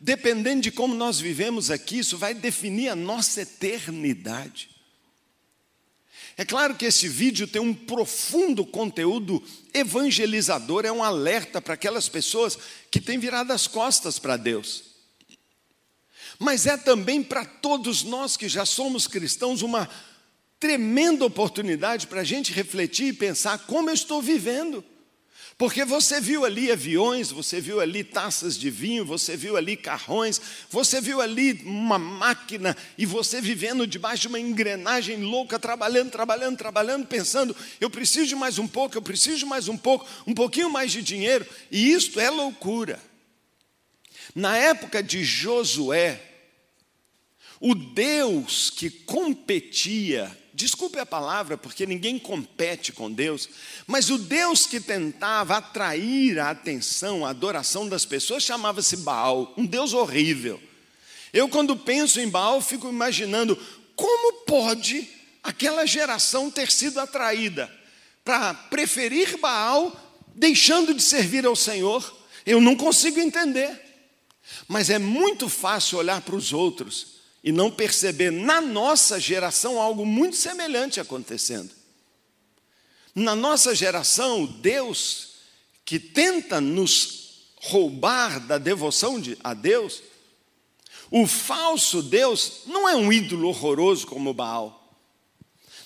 dependendo 0.00 0.62
de 0.62 0.70
como 0.70 0.94
nós 0.94 1.20
vivemos 1.20 1.70
aqui, 1.70 1.98
isso 1.98 2.16
vai 2.16 2.32
definir 2.32 2.88
a 2.88 2.96
nossa 2.96 3.42
eternidade. 3.42 4.70
É 6.38 6.44
claro 6.46 6.74
que 6.74 6.86
esse 6.86 7.06
vídeo 7.06 7.46
tem 7.46 7.60
um 7.60 7.74
profundo 7.74 8.64
conteúdo 8.64 9.42
evangelizador, 9.74 10.86
é 10.86 10.90
um 10.90 11.04
alerta 11.04 11.60
para 11.60 11.74
aquelas 11.74 12.08
pessoas 12.08 12.58
que 12.90 12.98
têm 12.98 13.18
virado 13.18 13.52
as 13.52 13.66
costas 13.66 14.18
para 14.18 14.38
Deus. 14.38 14.84
Mas 16.38 16.64
é 16.64 16.78
também 16.78 17.22
para 17.22 17.44
todos 17.44 18.02
nós 18.04 18.38
que 18.38 18.48
já 18.48 18.64
somos 18.64 19.06
cristãos 19.06 19.60
uma 19.60 19.86
tremenda 20.62 21.26
oportunidade 21.26 22.06
para 22.06 22.20
a 22.20 22.24
gente 22.24 22.52
refletir 22.52 23.08
e 23.08 23.12
pensar 23.12 23.58
como 23.66 23.90
eu 23.90 23.94
estou 23.94 24.22
vivendo. 24.22 24.84
Porque 25.58 25.84
você 25.84 26.20
viu 26.20 26.44
ali 26.44 26.70
aviões, 26.70 27.32
você 27.32 27.60
viu 27.60 27.80
ali 27.80 28.04
taças 28.04 28.56
de 28.56 28.70
vinho, 28.70 29.04
você 29.04 29.36
viu 29.36 29.56
ali 29.56 29.76
carrões, 29.76 30.40
você 30.70 31.00
viu 31.00 31.20
ali 31.20 31.60
uma 31.64 31.98
máquina 31.98 32.76
e 32.96 33.04
você 33.04 33.40
vivendo 33.40 33.88
debaixo 33.88 34.22
de 34.22 34.28
uma 34.28 34.38
engrenagem 34.38 35.16
louca, 35.24 35.58
trabalhando, 35.58 36.12
trabalhando, 36.12 36.56
trabalhando, 36.56 37.08
pensando: 37.08 37.56
eu 37.80 37.90
preciso 37.90 38.28
de 38.28 38.36
mais 38.36 38.56
um 38.56 38.68
pouco, 38.68 38.96
eu 38.96 39.02
preciso 39.02 39.38
de 39.38 39.46
mais 39.46 39.66
um 39.66 39.76
pouco, 39.76 40.06
um 40.24 40.32
pouquinho 40.32 40.70
mais 40.70 40.92
de 40.92 41.02
dinheiro, 41.02 41.44
e 41.72 41.90
isto 41.90 42.20
é 42.20 42.30
loucura. 42.30 43.02
Na 44.32 44.56
época 44.56 45.02
de 45.02 45.24
Josué, 45.24 46.22
o 47.58 47.74
Deus 47.74 48.70
que 48.70 48.88
competia 48.88 50.40
desculpe 50.54 50.98
a 50.98 51.06
palavra, 51.06 51.56
porque 51.56 51.86
ninguém 51.86 52.18
compete 52.18 52.92
com 52.92 53.10
Deus, 53.10 53.48
mas 53.86 54.10
o 54.10 54.18
Deus 54.18 54.66
que 54.66 54.80
tentava 54.80 55.56
atrair 55.56 56.38
a 56.38 56.50
atenção, 56.50 57.24
a 57.24 57.30
adoração 57.30 57.88
das 57.88 58.04
pessoas, 58.04 58.42
chamava-se 58.42 58.98
Baal, 58.98 59.52
um 59.56 59.64
Deus 59.64 59.92
horrível. 59.94 60.60
Eu, 61.32 61.48
quando 61.48 61.76
penso 61.76 62.20
em 62.20 62.28
Baal, 62.28 62.60
fico 62.60 62.88
imaginando 62.88 63.56
como 63.96 64.44
pode 64.44 65.08
aquela 65.42 65.86
geração 65.86 66.50
ter 66.50 66.70
sido 66.70 67.00
atraída 67.00 67.72
para 68.24 68.52
preferir 68.52 69.38
Baal, 69.38 69.94
deixando 70.34 70.94
de 70.94 71.02
servir 71.02 71.46
ao 71.46 71.56
Senhor. 71.56 72.20
Eu 72.44 72.60
não 72.60 72.76
consigo 72.76 73.18
entender. 73.18 73.80
Mas 74.68 74.90
é 74.90 74.98
muito 74.98 75.48
fácil 75.48 75.98
olhar 75.98 76.20
para 76.20 76.36
os 76.36 76.52
outros 76.52 77.21
e 77.42 77.50
não 77.50 77.70
perceber 77.70 78.30
na 78.30 78.60
nossa 78.60 79.18
geração 79.18 79.80
algo 79.80 80.06
muito 80.06 80.36
semelhante 80.36 81.00
acontecendo. 81.00 81.70
Na 83.14 83.34
nossa 83.34 83.74
geração, 83.74 84.46
Deus, 84.46 85.34
que 85.84 85.98
tenta 85.98 86.60
nos 86.60 87.50
roubar 87.56 88.40
da 88.40 88.58
devoção 88.58 89.20
de, 89.20 89.36
a 89.42 89.54
Deus, 89.54 90.02
o 91.10 91.26
falso 91.26 92.02
Deus 92.02 92.62
não 92.66 92.88
é 92.88 92.96
um 92.96 93.12
ídolo 93.12 93.48
horroroso 93.48 94.06
como 94.06 94.32
Baal, 94.32 94.96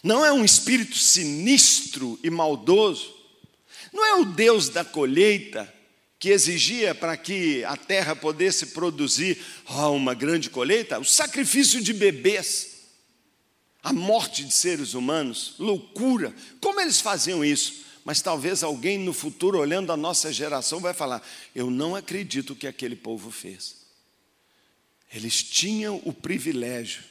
não 0.02 0.24
é 0.24 0.32
um 0.32 0.44
espírito 0.44 0.96
sinistro 0.96 2.18
e 2.22 2.30
maldoso, 2.30 3.12
não 3.92 4.04
é 4.04 4.14
o 4.16 4.24
Deus 4.24 4.68
da 4.68 4.84
colheita 4.84 5.72
que 6.18 6.30
exigia 6.30 6.94
para 6.94 7.16
que 7.16 7.62
a 7.64 7.76
terra 7.76 8.16
pudesse 8.16 8.66
produzir 8.66 9.38
oh, 9.68 9.90
uma 9.90 10.14
grande 10.14 10.48
colheita, 10.48 10.98
o 10.98 11.04
sacrifício 11.04 11.80
de 11.80 11.92
bebês, 11.92 12.76
a 13.82 13.92
morte 13.92 14.44
de 14.44 14.52
seres 14.52 14.94
humanos, 14.94 15.54
loucura. 15.58 16.34
Como 16.60 16.80
eles 16.80 17.00
faziam 17.00 17.44
isso? 17.44 17.84
Mas 18.04 18.22
talvez 18.22 18.62
alguém 18.62 18.98
no 18.98 19.12
futuro, 19.12 19.58
olhando 19.58 19.92
a 19.92 19.96
nossa 19.96 20.32
geração, 20.32 20.80
vai 20.80 20.94
falar: 20.94 21.22
Eu 21.54 21.70
não 21.70 21.94
acredito 21.94 22.54
que 22.54 22.66
aquele 22.66 22.96
povo 22.96 23.30
fez. 23.30 23.84
Eles 25.12 25.42
tinham 25.42 26.00
o 26.04 26.12
privilégio 26.12 27.02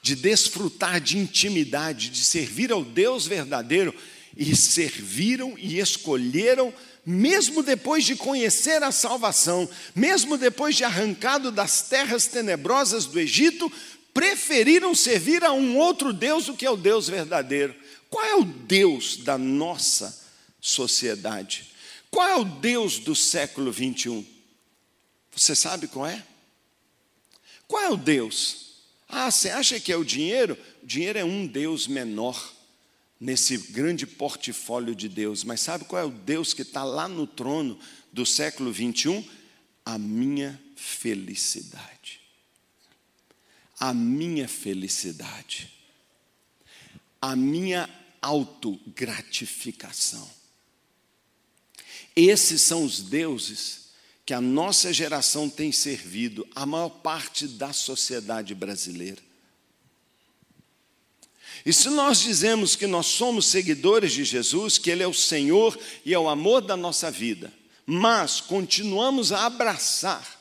de 0.00 0.16
desfrutar 0.16 1.00
de 1.00 1.16
intimidade, 1.16 2.10
de 2.10 2.24
servir 2.24 2.72
ao 2.72 2.84
Deus 2.84 3.26
verdadeiro, 3.26 3.94
e 4.36 4.56
serviram 4.56 5.54
e 5.56 5.78
escolheram 5.78 6.74
mesmo 7.04 7.62
depois 7.62 8.04
de 8.04 8.14
conhecer 8.14 8.82
a 8.82 8.92
salvação, 8.92 9.68
mesmo 9.94 10.38
depois 10.38 10.76
de 10.76 10.84
arrancado 10.84 11.50
das 11.50 11.82
terras 11.82 12.26
tenebrosas 12.26 13.06
do 13.06 13.18
Egito, 13.18 13.70
preferiram 14.14 14.94
servir 14.94 15.42
a 15.44 15.52
um 15.52 15.76
outro 15.76 16.12
Deus 16.12 16.46
do 16.46 16.56
que 16.56 16.66
ao 16.66 16.76
Deus 16.76 17.08
verdadeiro. 17.08 17.74
Qual 18.08 18.24
é 18.24 18.34
o 18.36 18.44
Deus 18.44 19.16
da 19.16 19.36
nossa 19.36 20.16
sociedade? 20.60 21.72
Qual 22.10 22.28
é 22.28 22.36
o 22.36 22.44
Deus 22.44 22.98
do 22.98 23.16
século 23.16 23.72
21? 23.72 24.24
Você 25.34 25.56
sabe 25.56 25.88
qual 25.88 26.06
é? 26.06 26.22
Qual 27.66 27.82
é 27.82 27.90
o 27.90 27.96
Deus? 27.96 28.76
Ah, 29.08 29.30
você 29.30 29.48
acha 29.50 29.80
que 29.80 29.90
é 29.90 29.96
o 29.96 30.04
dinheiro? 30.04 30.58
O 30.82 30.86
dinheiro 30.86 31.18
é 31.18 31.24
um 31.24 31.46
Deus 31.46 31.86
menor 31.86 32.52
nesse 33.22 33.56
grande 33.56 34.04
portfólio 34.04 34.94
de 34.96 35.08
Deus. 35.08 35.44
Mas 35.44 35.60
sabe 35.60 35.84
qual 35.84 36.02
é 36.02 36.04
o 36.04 36.10
Deus 36.10 36.52
que 36.52 36.62
está 36.62 36.82
lá 36.82 37.06
no 37.06 37.24
trono 37.24 37.78
do 38.12 38.26
século 38.26 38.72
21? 38.72 39.24
A 39.86 39.96
minha 39.96 40.60
felicidade. 40.74 42.20
A 43.78 43.94
minha 43.94 44.48
felicidade. 44.48 45.72
A 47.20 47.36
minha 47.36 47.88
autogratificação. 48.20 50.28
Esses 52.16 52.60
são 52.60 52.84
os 52.84 53.02
deuses 53.02 53.82
que 54.26 54.34
a 54.34 54.40
nossa 54.40 54.92
geração 54.92 55.48
tem 55.48 55.70
servido, 55.70 56.44
a 56.56 56.66
maior 56.66 56.88
parte 56.88 57.46
da 57.46 57.72
sociedade 57.72 58.52
brasileira. 58.52 59.22
E 61.64 61.72
se 61.72 61.88
nós 61.90 62.20
dizemos 62.20 62.74
que 62.74 62.86
nós 62.86 63.06
somos 63.06 63.46
seguidores 63.46 64.12
de 64.12 64.24
Jesus, 64.24 64.78
que 64.78 64.90
Ele 64.90 65.02
é 65.02 65.06
o 65.06 65.14
Senhor 65.14 65.78
e 66.04 66.12
é 66.12 66.18
o 66.18 66.28
amor 66.28 66.60
da 66.60 66.76
nossa 66.76 67.10
vida, 67.10 67.52
mas 67.86 68.40
continuamos 68.40 69.32
a 69.32 69.46
abraçar, 69.46 70.40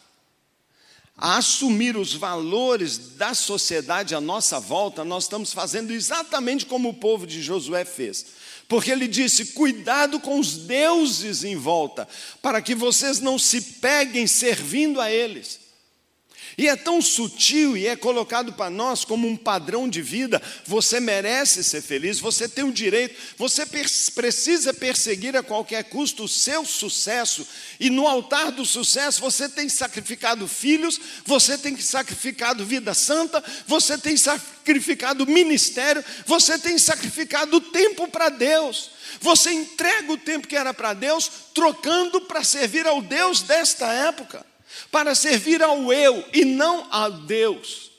a 1.16 1.38
assumir 1.38 1.96
os 1.96 2.14
valores 2.14 2.98
da 3.16 3.36
sociedade 3.36 4.16
à 4.16 4.22
nossa 4.22 4.60
volta, 4.60 5.04
nós 5.04 5.26
estamos 5.26 5.54
fazendo 5.54 5.92
exatamente 5.92 6.66
como 6.66 6.90
o 6.90 6.94
povo 6.94 7.28
de 7.28 7.42
Josué 7.42 7.86
fez. 7.86 8.26
Porque 8.68 8.90
ele 8.90 9.08
disse: 9.08 9.48
cuidado 9.48 10.20
com 10.20 10.40
os 10.40 10.56
deuses 10.56 11.44
em 11.44 11.56
volta, 11.56 12.08
para 12.42 12.62
que 12.62 12.74
vocês 12.74 13.20
não 13.20 13.38
se 13.38 13.62
peguem 13.62 14.26
servindo 14.26 15.00
a 15.00 15.12
eles. 15.12 15.61
E 16.58 16.68
é 16.68 16.76
tão 16.76 17.02
sutil 17.02 17.78
e 17.78 17.88
é 17.88 17.96
colocado 17.96 18.54
para 18.54 18.70
nós 18.70 19.06
como 19.06 19.28
um 19.28 19.38
padrão 19.38 19.88
de 19.88 20.02
vida. 20.02 20.42
Você 20.66 21.00
merece 21.00 21.64
ser 21.64 21.82
feliz, 21.82 22.20
você 22.20 22.48
tem 22.48 22.64
o 22.64 22.72
direito, 22.72 23.16
você 23.38 23.66
precisa 23.66 24.74
perseguir 24.74 25.36
a 25.36 25.44
qualquer 25.44 25.84
custo 25.86 26.26
o 26.26 26.28
seu 26.28 26.66
sucesso. 26.66 27.48
E 27.80 27.90
no 27.90 28.08
altar 28.08 28.52
do 28.52 28.66
sucesso 28.66 29.22
você 29.22 29.48
tem 29.48 29.70
sacrificado 29.70 30.48
filhos, 30.48 31.00
você 31.26 31.58
tem 31.58 31.80
sacrificado 31.80 32.66
vida 32.66 32.94
santa, 32.94 33.44
você 33.66 33.98
tem 33.98 34.18
sacrificado 34.18 35.26
ministério, 35.26 36.04
você 36.26 36.58
tem 36.58 36.78
sacrificado 36.78 37.62
tempo 37.62 38.08
para 38.08 38.30
Deus. 38.30 38.92
Você 39.20 39.52
entrega 39.52 40.12
o 40.12 40.18
tempo 40.18 40.48
que 40.48 40.56
era 40.56 40.74
para 40.74 40.94
Deus, 40.94 41.30
trocando 41.54 42.22
para 42.22 42.44
servir 42.44 42.86
ao 42.88 43.02
Deus 43.02 43.42
desta 43.42 43.92
época 43.92 44.51
para 44.90 45.14
servir 45.16 45.62
ao 45.62 45.92
eu 45.92 46.24
e 46.34 46.46
não 46.46 46.88
a 46.92 47.10
Deus, 47.10 47.92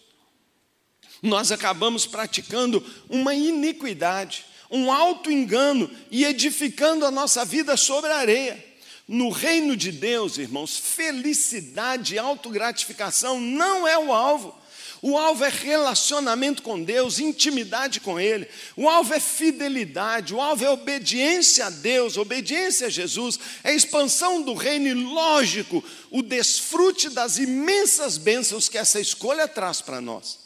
nós 1.22 1.52
acabamos 1.52 2.04
praticando 2.04 2.84
uma 3.08 3.34
iniquidade, 3.34 4.44
um 4.70 4.90
auto-engano 4.90 5.88
e 6.10 6.24
edificando 6.24 7.06
a 7.06 7.10
nossa 7.10 7.44
vida 7.44 7.76
sobre 7.76 8.10
a 8.10 8.16
areia. 8.16 8.72
No 9.06 9.30
reino 9.30 9.76
de 9.76 9.92
Deus, 9.92 10.38
irmãos, 10.38 10.76
felicidade 10.76 12.14
e 12.14 12.18
autogratificação 12.18 13.40
não 13.40 13.86
é 13.86 13.98
o 13.98 14.12
alvo. 14.12 14.61
O 15.04 15.18
alvo 15.18 15.44
é 15.44 15.48
relacionamento 15.48 16.62
com 16.62 16.80
Deus, 16.80 17.18
intimidade 17.18 17.98
com 17.98 18.20
Ele. 18.20 18.46
O 18.76 18.88
alvo 18.88 19.12
é 19.12 19.18
fidelidade, 19.18 20.32
o 20.32 20.40
alvo 20.40 20.64
é 20.64 20.70
obediência 20.70 21.66
a 21.66 21.70
Deus, 21.70 22.16
obediência 22.16 22.86
a 22.86 22.90
Jesus, 22.90 23.36
é 23.64 23.74
expansão 23.74 24.40
do 24.40 24.54
reino 24.54 24.86
e, 24.86 24.94
lógico, 24.94 25.82
o 26.08 26.22
desfrute 26.22 27.08
das 27.08 27.36
imensas 27.36 28.16
bênçãos 28.16 28.68
que 28.68 28.78
essa 28.78 29.00
escolha 29.00 29.48
traz 29.48 29.82
para 29.82 30.00
nós. 30.00 30.38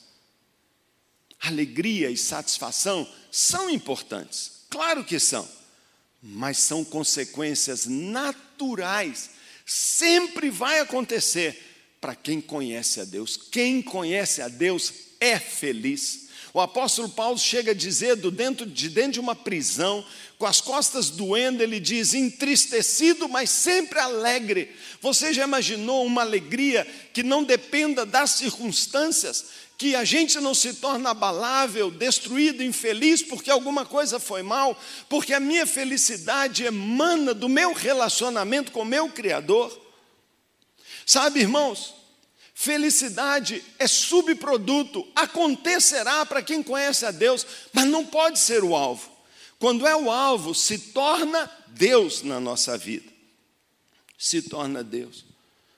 Alegria 1.38 2.10
e 2.10 2.16
satisfação 2.16 3.06
são 3.30 3.68
importantes, 3.68 4.62
claro 4.70 5.04
que 5.04 5.20
são, 5.20 5.46
mas 6.22 6.56
são 6.56 6.82
consequências 6.82 7.84
naturais, 7.84 9.28
sempre 9.66 10.48
vai 10.48 10.80
acontecer 10.80 11.65
para 12.06 12.14
quem 12.14 12.40
conhece 12.40 13.00
a 13.00 13.04
Deus. 13.04 13.36
Quem 13.50 13.82
conhece 13.82 14.40
a 14.40 14.46
Deus 14.46 14.92
é 15.18 15.40
feliz. 15.40 16.28
O 16.54 16.60
apóstolo 16.60 17.08
Paulo 17.08 17.36
chega 17.36 17.72
a 17.72 17.74
dizer, 17.74 18.14
do 18.14 18.30
dentro, 18.30 18.64
de 18.64 18.88
dentro 18.88 19.14
de 19.14 19.18
uma 19.20 19.34
prisão, 19.34 20.06
com 20.38 20.46
as 20.46 20.60
costas 20.60 21.10
doendo, 21.10 21.64
ele 21.64 21.80
diz: 21.80 22.14
entristecido, 22.14 23.28
mas 23.28 23.50
sempre 23.50 23.98
alegre. 23.98 24.70
Você 25.02 25.34
já 25.34 25.42
imaginou 25.42 26.06
uma 26.06 26.22
alegria 26.22 26.86
que 27.12 27.24
não 27.24 27.42
dependa 27.42 28.06
das 28.06 28.30
circunstâncias, 28.30 29.46
que 29.76 29.96
a 29.96 30.04
gente 30.04 30.38
não 30.38 30.54
se 30.54 30.74
torna 30.74 31.10
abalável, 31.10 31.90
destruído, 31.90 32.62
infeliz 32.62 33.20
porque 33.20 33.50
alguma 33.50 33.84
coisa 33.84 34.20
foi 34.20 34.44
mal, 34.44 34.80
porque 35.08 35.34
a 35.34 35.40
minha 35.40 35.66
felicidade 35.66 36.62
emana 36.62 37.34
do 37.34 37.48
meu 37.48 37.72
relacionamento 37.72 38.70
com 38.70 38.82
o 38.82 38.86
meu 38.86 39.08
Criador? 39.08 39.85
Sabe, 41.06 41.38
irmãos, 41.38 41.94
felicidade 42.52 43.62
é 43.78 43.86
subproduto, 43.86 45.06
acontecerá 45.14 46.26
para 46.26 46.42
quem 46.42 46.64
conhece 46.64 47.06
a 47.06 47.12
Deus, 47.12 47.46
mas 47.72 47.86
não 47.86 48.04
pode 48.04 48.40
ser 48.40 48.64
o 48.64 48.74
alvo. 48.74 49.08
Quando 49.60 49.86
é 49.86 49.94
o 49.94 50.10
alvo, 50.10 50.52
se 50.52 50.76
torna 50.76 51.48
Deus 51.68 52.22
na 52.22 52.40
nossa 52.40 52.76
vida. 52.76 53.10
Se 54.18 54.42
torna 54.42 54.82
Deus. 54.82 55.24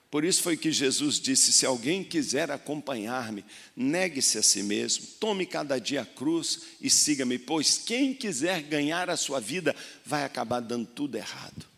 Por 0.09 0.25
isso 0.25 0.41
foi 0.41 0.57
que 0.57 0.71
Jesus 0.71 1.19
disse: 1.19 1.53
Se 1.53 1.65
alguém 1.65 2.03
quiser 2.03 2.49
acompanhar-me, 2.49 3.45
negue-se 3.75 4.39
a 4.39 4.43
si 4.43 4.63
mesmo, 4.63 5.05
tome 5.19 5.45
cada 5.45 5.79
dia 5.79 6.01
a 6.01 6.05
cruz 6.05 6.61
e 6.81 6.89
siga-me, 6.89 7.37
pois 7.37 7.77
quem 7.77 8.15
quiser 8.15 8.63
ganhar 8.63 9.09
a 9.09 9.17
sua 9.17 9.39
vida 9.39 9.75
vai 10.03 10.23
acabar 10.23 10.61
dando 10.61 10.87
tudo 10.87 11.15
errado. 11.15 11.69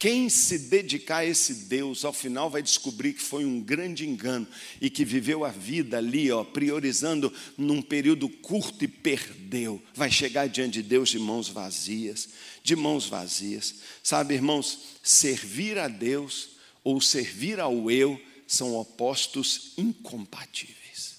Quem 0.00 0.30
se 0.30 0.58
dedicar 0.58 1.18
a 1.18 1.26
esse 1.26 1.66
Deus, 1.66 2.06
ao 2.06 2.12
final 2.14 2.48
vai 2.48 2.62
descobrir 2.62 3.12
que 3.12 3.20
foi 3.20 3.44
um 3.44 3.60
grande 3.60 4.08
engano 4.08 4.48
e 4.80 4.88
que 4.88 5.04
viveu 5.04 5.44
a 5.44 5.50
vida 5.50 5.98
ali, 5.98 6.32
ó, 6.32 6.42
priorizando 6.42 7.30
num 7.54 7.82
período 7.82 8.26
curto 8.26 8.82
e 8.82 8.88
perdeu. 8.88 9.80
Vai 9.92 10.10
chegar 10.10 10.48
diante 10.48 10.82
de 10.82 10.82
Deus 10.82 11.10
de 11.10 11.18
mãos 11.18 11.50
vazias, 11.50 12.30
de 12.62 12.74
mãos 12.74 13.04
vazias. 13.04 13.74
Sabe, 14.02 14.32
irmãos, 14.32 14.78
servir 15.02 15.76
a 15.76 15.86
Deus 15.86 16.52
ou 16.82 16.98
servir 16.98 17.60
ao 17.60 17.90
eu 17.90 18.18
são 18.46 18.74
opostos 18.76 19.74
incompatíveis. 19.76 21.16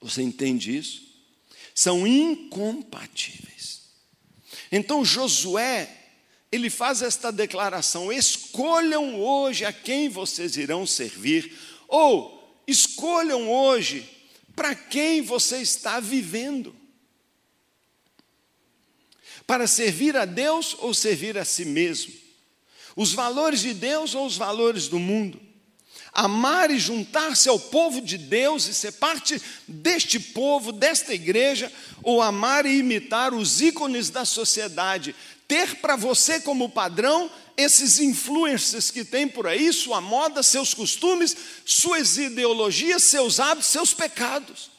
Você 0.00 0.22
entende 0.22 0.76
isso? 0.78 1.02
São 1.74 2.06
incompatíveis. 2.06 3.82
Então 4.70 5.04
Josué 5.04 6.05
ele 6.50 6.70
faz 6.70 7.02
esta 7.02 7.30
declaração: 7.30 8.12
escolham 8.12 9.20
hoje 9.20 9.64
a 9.64 9.72
quem 9.72 10.08
vocês 10.08 10.56
irão 10.56 10.86
servir, 10.86 11.56
ou 11.88 12.62
escolham 12.66 13.50
hoje 13.50 14.08
para 14.54 14.74
quem 14.74 15.22
você 15.22 15.58
está 15.58 16.00
vivendo. 16.00 16.74
Para 19.46 19.66
servir 19.66 20.16
a 20.16 20.24
Deus 20.24 20.74
ou 20.80 20.92
servir 20.92 21.38
a 21.38 21.44
si 21.44 21.64
mesmo? 21.64 22.12
Os 22.96 23.12
valores 23.12 23.60
de 23.60 23.74
Deus 23.74 24.14
ou 24.14 24.26
os 24.26 24.36
valores 24.36 24.88
do 24.88 24.98
mundo? 24.98 25.46
amar 26.16 26.70
e 26.70 26.78
juntar-se 26.78 27.46
ao 27.46 27.60
povo 27.60 28.00
de 28.00 28.16
Deus 28.16 28.66
e 28.66 28.72
ser 28.72 28.92
parte 28.92 29.40
deste 29.68 30.18
povo, 30.18 30.72
desta 30.72 31.12
igreja, 31.12 31.70
ou 32.02 32.22
amar 32.22 32.64
e 32.64 32.78
imitar 32.78 33.34
os 33.34 33.60
ícones 33.60 34.08
da 34.08 34.24
sociedade, 34.24 35.14
ter 35.48 35.76
para 35.76 35.96
você 35.96 36.40
como 36.40 36.68
padrão 36.68 37.30
esses 37.56 37.98
influencers 37.98 38.90
que 38.90 39.04
tem 39.04 39.26
por 39.26 39.46
aí, 39.46 39.72
sua 39.72 40.00
moda, 40.00 40.42
seus 40.42 40.74
costumes, 40.74 41.36
suas 41.64 42.16
ideologias, 42.18 43.04
seus 43.04 43.40
hábitos, 43.40 43.68
seus 43.68 43.94
pecados. 43.94 44.70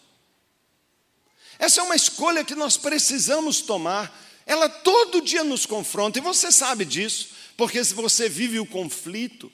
Essa 1.58 1.82
é 1.82 1.84
uma 1.84 1.96
escolha 1.96 2.44
que 2.44 2.54
nós 2.54 2.78
precisamos 2.78 3.62
tomar. 3.62 4.16
Ela 4.46 4.70
todo 4.70 5.22
dia 5.22 5.44
nos 5.44 5.66
confronta, 5.66 6.20
e 6.20 6.22
você 6.22 6.52
sabe 6.52 6.86
disso, 6.86 7.30
porque 7.58 7.84
se 7.84 7.94
você 7.94 8.30
vive 8.30 8.60
o 8.60 8.66
conflito, 8.66 9.52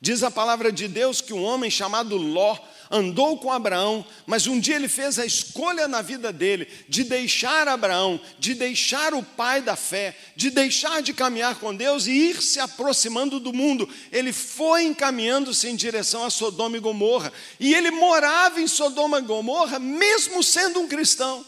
diz 0.00 0.22
a 0.22 0.30
palavra 0.30 0.72
de 0.72 0.88
Deus 0.88 1.20
que 1.20 1.32
um 1.32 1.42
homem 1.42 1.70
chamado 1.70 2.16
Ló 2.16 2.56
andou 2.90 3.38
com 3.38 3.52
Abraão, 3.52 4.04
mas 4.26 4.48
um 4.48 4.58
dia 4.58 4.74
ele 4.74 4.88
fez 4.88 5.18
a 5.18 5.24
escolha 5.24 5.86
na 5.86 6.02
vida 6.02 6.32
dele 6.32 6.66
de 6.88 7.04
deixar 7.04 7.68
Abraão, 7.68 8.20
de 8.38 8.52
deixar 8.54 9.14
o 9.14 9.22
pai 9.22 9.62
da 9.62 9.76
fé, 9.76 10.16
de 10.34 10.50
deixar 10.50 11.00
de 11.00 11.12
caminhar 11.12 11.54
com 11.60 11.74
Deus 11.74 12.08
e 12.08 12.10
ir 12.10 12.42
se 12.42 12.58
aproximando 12.58 13.38
do 13.38 13.52
mundo. 13.52 13.88
Ele 14.10 14.32
foi 14.32 14.84
encaminhando-se 14.84 15.68
em 15.68 15.76
direção 15.76 16.24
a 16.24 16.30
Sodoma 16.30 16.76
e 16.76 16.80
Gomorra, 16.80 17.32
e 17.60 17.72
ele 17.72 17.92
morava 17.92 18.60
em 18.60 18.66
Sodoma 18.66 19.20
e 19.20 19.22
Gomorra, 19.22 19.78
mesmo 19.78 20.42
sendo 20.42 20.80
um 20.80 20.88
cristão. 20.88 21.46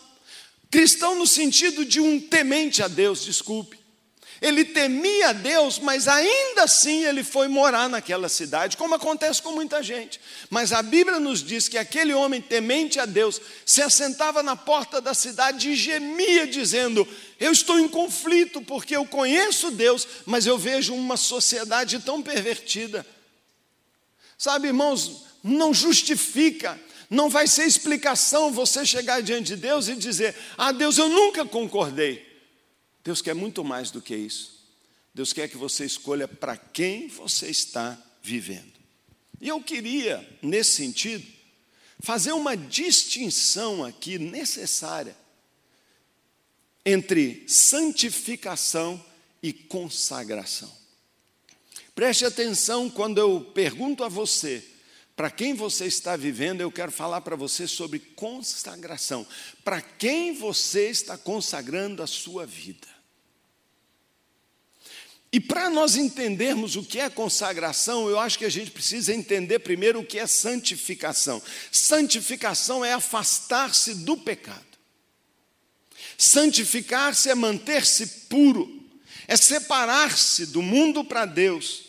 Cristão 0.70 1.16
no 1.16 1.26
sentido 1.26 1.84
de 1.84 2.00
um 2.00 2.20
temente 2.20 2.82
a 2.82 2.88
Deus, 2.88 3.24
desculpe. 3.24 3.81
Ele 4.42 4.64
temia 4.64 5.32
Deus, 5.32 5.78
mas 5.78 6.08
ainda 6.08 6.64
assim 6.64 7.04
ele 7.04 7.22
foi 7.22 7.46
morar 7.46 7.88
naquela 7.88 8.28
cidade, 8.28 8.76
como 8.76 8.96
acontece 8.96 9.40
com 9.40 9.52
muita 9.52 9.80
gente. 9.84 10.20
Mas 10.50 10.72
a 10.72 10.82
Bíblia 10.82 11.20
nos 11.20 11.44
diz 11.44 11.68
que 11.68 11.78
aquele 11.78 12.12
homem 12.12 12.40
temente 12.40 12.98
a 12.98 13.06
Deus 13.06 13.40
se 13.64 13.80
assentava 13.80 14.42
na 14.42 14.56
porta 14.56 15.00
da 15.00 15.14
cidade 15.14 15.70
e 15.70 15.76
gemia, 15.76 16.44
dizendo: 16.44 17.06
Eu 17.38 17.52
estou 17.52 17.78
em 17.78 17.86
conflito 17.86 18.60
porque 18.62 18.96
eu 18.96 19.06
conheço 19.06 19.70
Deus, 19.70 20.08
mas 20.26 20.44
eu 20.44 20.58
vejo 20.58 20.92
uma 20.92 21.16
sociedade 21.16 22.00
tão 22.00 22.20
pervertida. 22.20 23.06
Sabe, 24.36 24.66
irmãos, 24.66 25.22
não 25.40 25.72
justifica 25.72 26.76
não 27.08 27.28
vai 27.28 27.46
ser 27.46 27.66
explicação 27.66 28.50
você 28.50 28.86
chegar 28.86 29.20
diante 29.20 29.48
de 29.48 29.56
Deus 29.56 29.86
e 29.86 29.94
dizer: 29.94 30.34
Ah, 30.56 30.72
Deus, 30.72 30.96
eu 30.96 31.10
nunca 31.10 31.44
concordei. 31.44 32.31
Deus 33.04 33.20
quer 33.20 33.34
muito 33.34 33.64
mais 33.64 33.90
do 33.90 34.00
que 34.00 34.14
isso. 34.14 34.62
Deus 35.14 35.32
quer 35.32 35.48
que 35.48 35.56
você 35.56 35.84
escolha 35.84 36.26
para 36.26 36.56
quem 36.56 37.08
você 37.08 37.48
está 37.48 38.00
vivendo. 38.22 38.72
E 39.40 39.48
eu 39.48 39.60
queria, 39.60 40.26
nesse 40.40 40.72
sentido, 40.72 41.26
fazer 42.00 42.32
uma 42.32 42.56
distinção 42.56 43.84
aqui 43.84 44.18
necessária 44.18 45.16
entre 46.84 47.44
santificação 47.48 49.04
e 49.42 49.52
consagração. 49.52 50.72
Preste 51.94 52.24
atenção 52.24 52.88
quando 52.88 53.18
eu 53.18 53.40
pergunto 53.52 54.02
a 54.04 54.08
você 54.08 54.64
para 55.14 55.30
quem 55.30 55.54
você 55.54 55.86
está 55.86 56.16
vivendo, 56.16 56.62
eu 56.62 56.72
quero 56.72 56.90
falar 56.90 57.20
para 57.20 57.36
você 57.36 57.66
sobre 57.68 57.98
consagração. 57.98 59.26
Para 59.62 59.80
quem 59.80 60.32
você 60.32 60.88
está 60.88 61.18
consagrando 61.18 62.02
a 62.02 62.06
sua 62.06 62.46
vida? 62.46 62.88
E 65.32 65.40
para 65.40 65.70
nós 65.70 65.96
entendermos 65.96 66.76
o 66.76 66.84
que 66.84 67.00
é 67.00 67.08
consagração, 67.08 68.06
eu 68.06 68.20
acho 68.20 68.38
que 68.38 68.44
a 68.44 68.50
gente 68.50 68.70
precisa 68.70 69.14
entender 69.14 69.60
primeiro 69.60 70.00
o 70.00 70.04
que 70.04 70.18
é 70.18 70.26
santificação. 70.26 71.42
Santificação 71.70 72.84
é 72.84 72.92
afastar-se 72.92 73.94
do 73.94 74.14
pecado. 74.14 74.60
Santificar-se 76.18 77.30
é 77.30 77.34
manter-se 77.34 78.06
puro, 78.28 78.86
é 79.26 79.34
separar-se 79.34 80.46
do 80.46 80.60
mundo 80.60 81.02
para 81.02 81.24
Deus. 81.24 81.84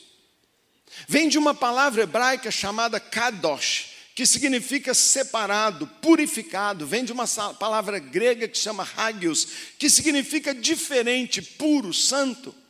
Vem 1.06 1.28
de 1.28 1.38
uma 1.38 1.54
palavra 1.54 2.04
hebraica 2.04 2.50
chamada 2.50 2.98
kadosh, 2.98 3.88
que 4.16 4.26
significa 4.26 4.94
separado, 4.94 5.86
purificado. 6.02 6.88
Vem 6.88 7.04
de 7.04 7.12
uma 7.12 7.28
palavra 7.28 8.00
grega 8.00 8.48
que 8.48 8.58
chama 8.58 8.88
hagios, 8.96 9.46
que 9.78 9.90
significa 9.90 10.56
diferente, 10.56 11.42
puro, 11.42 11.94
santo. 11.94 12.63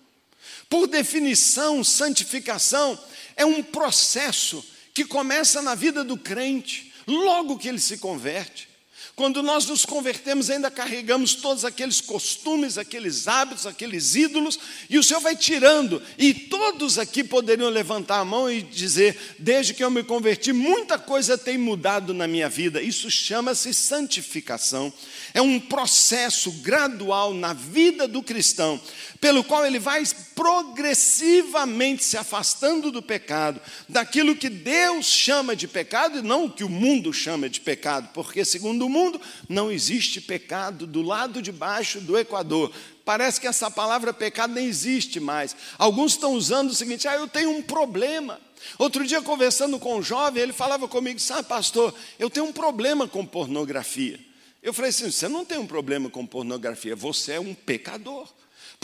Por 0.73 0.87
definição, 0.87 1.83
santificação 1.83 2.97
é 3.35 3.45
um 3.45 3.61
processo 3.61 4.65
que 4.91 5.05
começa 5.05 5.61
na 5.61 5.75
vida 5.75 6.03
do 6.03 6.17
crente, 6.17 6.91
logo 7.05 7.59
que 7.59 7.67
ele 7.67 7.77
se 7.77 7.99
converte. 7.99 8.67
Quando 9.15 9.43
nós 9.43 9.67
nos 9.67 9.85
convertemos, 9.85 10.49
ainda 10.49 10.71
carregamos 10.71 11.35
todos 11.35 11.63
aqueles 11.63 12.01
costumes, 12.01 12.79
aqueles 12.79 13.27
hábitos, 13.27 13.67
aqueles 13.67 14.15
ídolos, 14.15 14.59
e 14.89 14.97
o 14.97 15.03
Senhor 15.03 15.19
vai 15.19 15.35
tirando. 15.35 16.01
E 16.17 16.33
todos 16.33 16.97
aqui 16.97 17.23
poderiam 17.23 17.69
levantar 17.69 18.17
a 18.17 18.25
mão 18.25 18.49
e 18.49 18.63
dizer: 18.63 19.35
desde 19.37 19.75
que 19.75 19.83
eu 19.83 19.91
me 19.91 20.03
converti, 20.03 20.51
muita 20.51 20.97
coisa 20.97 21.37
tem 21.37 21.59
mudado 21.59 22.11
na 22.11 22.27
minha 22.27 22.49
vida. 22.49 22.81
Isso 22.81 23.11
chama-se 23.11 23.71
santificação. 23.71 24.91
É 25.31 25.41
um 25.43 25.59
processo 25.59 26.51
gradual 26.63 27.35
na 27.35 27.53
vida 27.53 28.07
do 28.07 28.23
cristão, 28.23 28.81
pelo 29.23 29.41
qual 29.41 29.65
ele 29.65 29.79
vai 29.79 30.03
progressivamente 30.35 32.03
se 32.03 32.17
afastando 32.17 32.91
do 32.91 33.01
pecado, 33.01 33.61
daquilo 33.87 34.35
que 34.35 34.49
Deus 34.49 35.05
chama 35.05 35.55
de 35.55 35.65
pecado 35.65 36.19
e 36.19 36.21
não 36.21 36.43
o 36.43 36.51
que 36.51 36.65
o 36.65 36.67
mundo 36.69 37.13
chama 37.13 37.47
de 37.47 37.61
pecado, 37.61 38.09
porque, 38.13 38.43
segundo 38.43 38.85
o 38.85 38.89
mundo, 38.89 39.21
não 39.47 39.71
existe 39.71 40.19
pecado 40.19 40.85
do 40.85 41.01
lado 41.01 41.41
de 41.41 41.53
baixo 41.53 42.01
do 42.01 42.17
Equador. 42.17 42.69
Parece 43.05 43.39
que 43.39 43.47
essa 43.47 43.71
palavra 43.71 44.11
pecado 44.11 44.55
nem 44.55 44.65
existe 44.65 45.21
mais. 45.21 45.55
Alguns 45.77 46.11
estão 46.11 46.33
usando 46.33 46.71
o 46.71 46.75
seguinte: 46.75 47.07
ah, 47.07 47.15
eu 47.15 47.29
tenho 47.29 47.49
um 47.49 47.61
problema. 47.61 48.41
Outro 48.77 49.07
dia, 49.07 49.21
conversando 49.21 49.79
com 49.79 49.99
um 49.99 50.03
jovem, 50.03 50.43
ele 50.43 50.51
falava 50.51 50.85
comigo: 50.85 51.17
sabe, 51.21 51.47
pastor, 51.47 51.95
eu 52.19 52.29
tenho 52.29 52.47
um 52.47 52.51
problema 52.51 53.07
com 53.07 53.25
pornografia. 53.25 54.19
Eu 54.61 54.73
falei 54.73 54.89
assim: 54.89 55.09
você 55.09 55.29
não 55.29 55.45
tem 55.45 55.57
um 55.57 55.65
problema 55.65 56.09
com 56.09 56.25
pornografia, 56.25 56.93
você 56.93 57.33
é 57.33 57.39
um 57.39 57.53
pecador. 57.53 58.27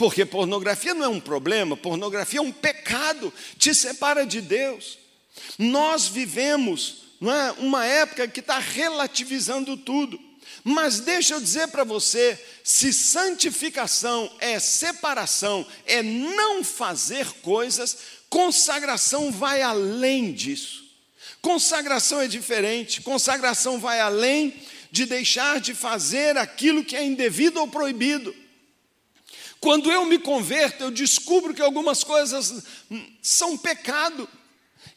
Porque 0.00 0.24
pornografia 0.24 0.94
não 0.94 1.04
é 1.04 1.08
um 1.08 1.20
problema, 1.20 1.76
pornografia 1.76 2.38
é 2.38 2.42
um 2.42 2.50
pecado, 2.50 3.30
te 3.58 3.74
separa 3.74 4.24
de 4.24 4.40
Deus. 4.40 4.98
Nós 5.58 6.08
vivemos 6.08 7.02
não 7.20 7.30
é, 7.30 7.52
uma 7.58 7.84
época 7.84 8.26
que 8.26 8.40
está 8.40 8.58
relativizando 8.58 9.76
tudo. 9.76 10.18
Mas 10.64 11.00
deixa 11.00 11.34
eu 11.34 11.40
dizer 11.40 11.68
para 11.68 11.84
você: 11.84 12.42
se 12.64 12.94
santificação 12.94 14.32
é 14.38 14.58
separação, 14.58 15.66
é 15.84 16.02
não 16.02 16.64
fazer 16.64 17.26
coisas, 17.42 17.98
consagração 18.30 19.30
vai 19.30 19.60
além 19.60 20.32
disso. 20.32 20.82
Consagração 21.42 22.22
é 22.22 22.26
diferente, 22.26 23.02
consagração 23.02 23.78
vai 23.78 24.00
além 24.00 24.54
de 24.90 25.04
deixar 25.04 25.60
de 25.60 25.74
fazer 25.74 26.38
aquilo 26.38 26.82
que 26.82 26.96
é 26.96 27.04
indevido 27.04 27.60
ou 27.60 27.68
proibido. 27.68 28.34
Quando 29.60 29.92
eu 29.92 30.06
me 30.06 30.18
converto, 30.18 30.84
eu 30.84 30.90
descubro 30.90 31.52
que 31.52 31.60
algumas 31.60 32.02
coisas 32.02 32.64
são 33.20 33.58
pecado 33.58 34.26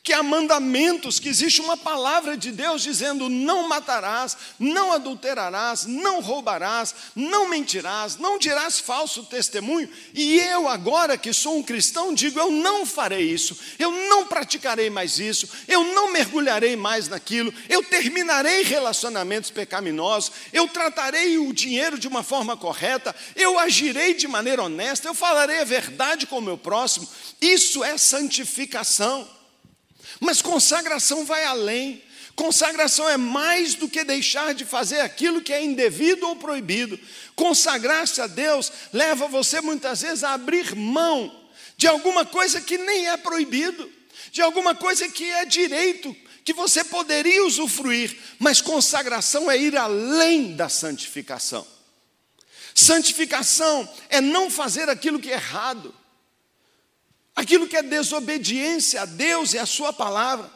que 0.04 0.12
há 0.12 0.22
mandamentos, 0.22 1.18
que 1.18 1.30
existe 1.30 1.62
uma 1.62 1.78
palavra 1.78 2.36
de 2.36 2.52
Deus 2.52 2.84
dizendo: 2.84 3.30
não 3.30 3.70
matarás, 3.70 4.36
não 4.60 4.92
adulterarás, 4.92 5.86
não 5.86 6.20
roubarás, 6.20 6.94
não 7.16 7.48
mentirás, 7.48 8.18
não 8.18 8.38
dirás 8.38 8.80
falso 8.80 9.24
testemunho. 9.24 9.90
E 10.14 10.40
eu, 10.40 10.68
agora 10.68 11.18
que 11.18 11.32
sou 11.32 11.58
um 11.58 11.64
cristão, 11.64 12.14
digo: 12.14 12.38
eu 12.38 12.52
não 12.52 12.86
farei 12.86 13.24
isso, 13.24 13.58
eu 13.80 13.92
não 14.10 14.28
praticarei 14.28 14.90
mais 14.90 15.20
isso, 15.20 15.48
eu 15.70 15.86
não 15.86 16.12
mergulharei 16.12 16.76
mais 16.76 17.08
naquilo, 17.08 17.54
eu 17.70 17.82
terminarei 17.82 18.62
relacionamentos 18.64 19.52
pecaminosos, 19.52 20.34
eu 20.52 20.68
tratarei 20.68 21.38
o 21.38 21.54
dinheiro 21.54 21.98
de 21.98 22.10
uma 22.10 22.24
forma 22.24 22.58
correta, 22.58 23.16
eu 23.38 23.58
agirei 23.58 24.14
de 24.14 24.28
maneira 24.28 24.64
honesta, 24.64 25.08
eu 25.08 25.14
falarei 25.14 25.62
a 25.62 25.66
verdade 25.66 26.28
com 26.28 26.40
o 26.40 26.42
meu 26.42 26.58
próximo. 26.58 27.08
Isso 27.40 27.86
é 27.86 27.98
santificação. 27.98 29.43
Mas 30.24 30.42
consagração 30.42 31.26
vai 31.26 31.44
além. 31.44 32.02
Consagração 32.34 33.08
é 33.10 33.18
mais 33.18 33.76
do 33.76 33.90
que 33.90 34.04
deixar 34.06 34.54
de 34.54 34.64
fazer 34.64 35.02
aquilo 35.02 35.42
que 35.42 35.52
é 35.52 35.62
indevido 35.62 36.28
ou 36.28 36.36
proibido. 36.38 36.98
Consagrar-se 37.36 38.22
a 38.22 38.28
Deus 38.28 38.72
leva 38.94 39.28
você 39.28 39.60
muitas 39.60 40.02
vezes 40.02 40.24
a 40.24 40.34
abrir 40.34 40.76
mão 40.76 41.44
de 41.76 41.88
alguma 41.88 42.26
coisa 42.26 42.62
que 42.62 42.78
nem 42.78 43.10
é 43.10 43.18
proibido, 43.18 43.92
de 44.32 44.42
alguma 44.42 44.74
coisa 44.74 45.10
que 45.10 45.30
é 45.30 45.44
direito, 45.46 46.16
que 46.46 46.54
você 46.54 46.84
poderia 46.86 47.46
usufruir, 47.46 48.18
mas 48.40 48.62
consagração 48.62 49.52
é 49.52 49.58
ir 49.58 49.76
além 49.76 50.56
da 50.56 50.70
santificação. 50.70 51.68
Santificação 52.74 53.88
é 54.10 54.22
não 54.22 54.50
fazer 54.50 54.90
aquilo 54.90 55.20
que 55.20 55.30
é 55.30 55.34
errado. 55.34 55.94
Aquilo 57.36 57.68
que 57.68 57.78
é 57.78 57.84
desobediência 57.84 59.02
a 59.02 59.06
Deus 59.06 59.54
e 59.54 59.60
a 59.60 59.66
Sua 59.66 59.92
palavra. 59.92 60.52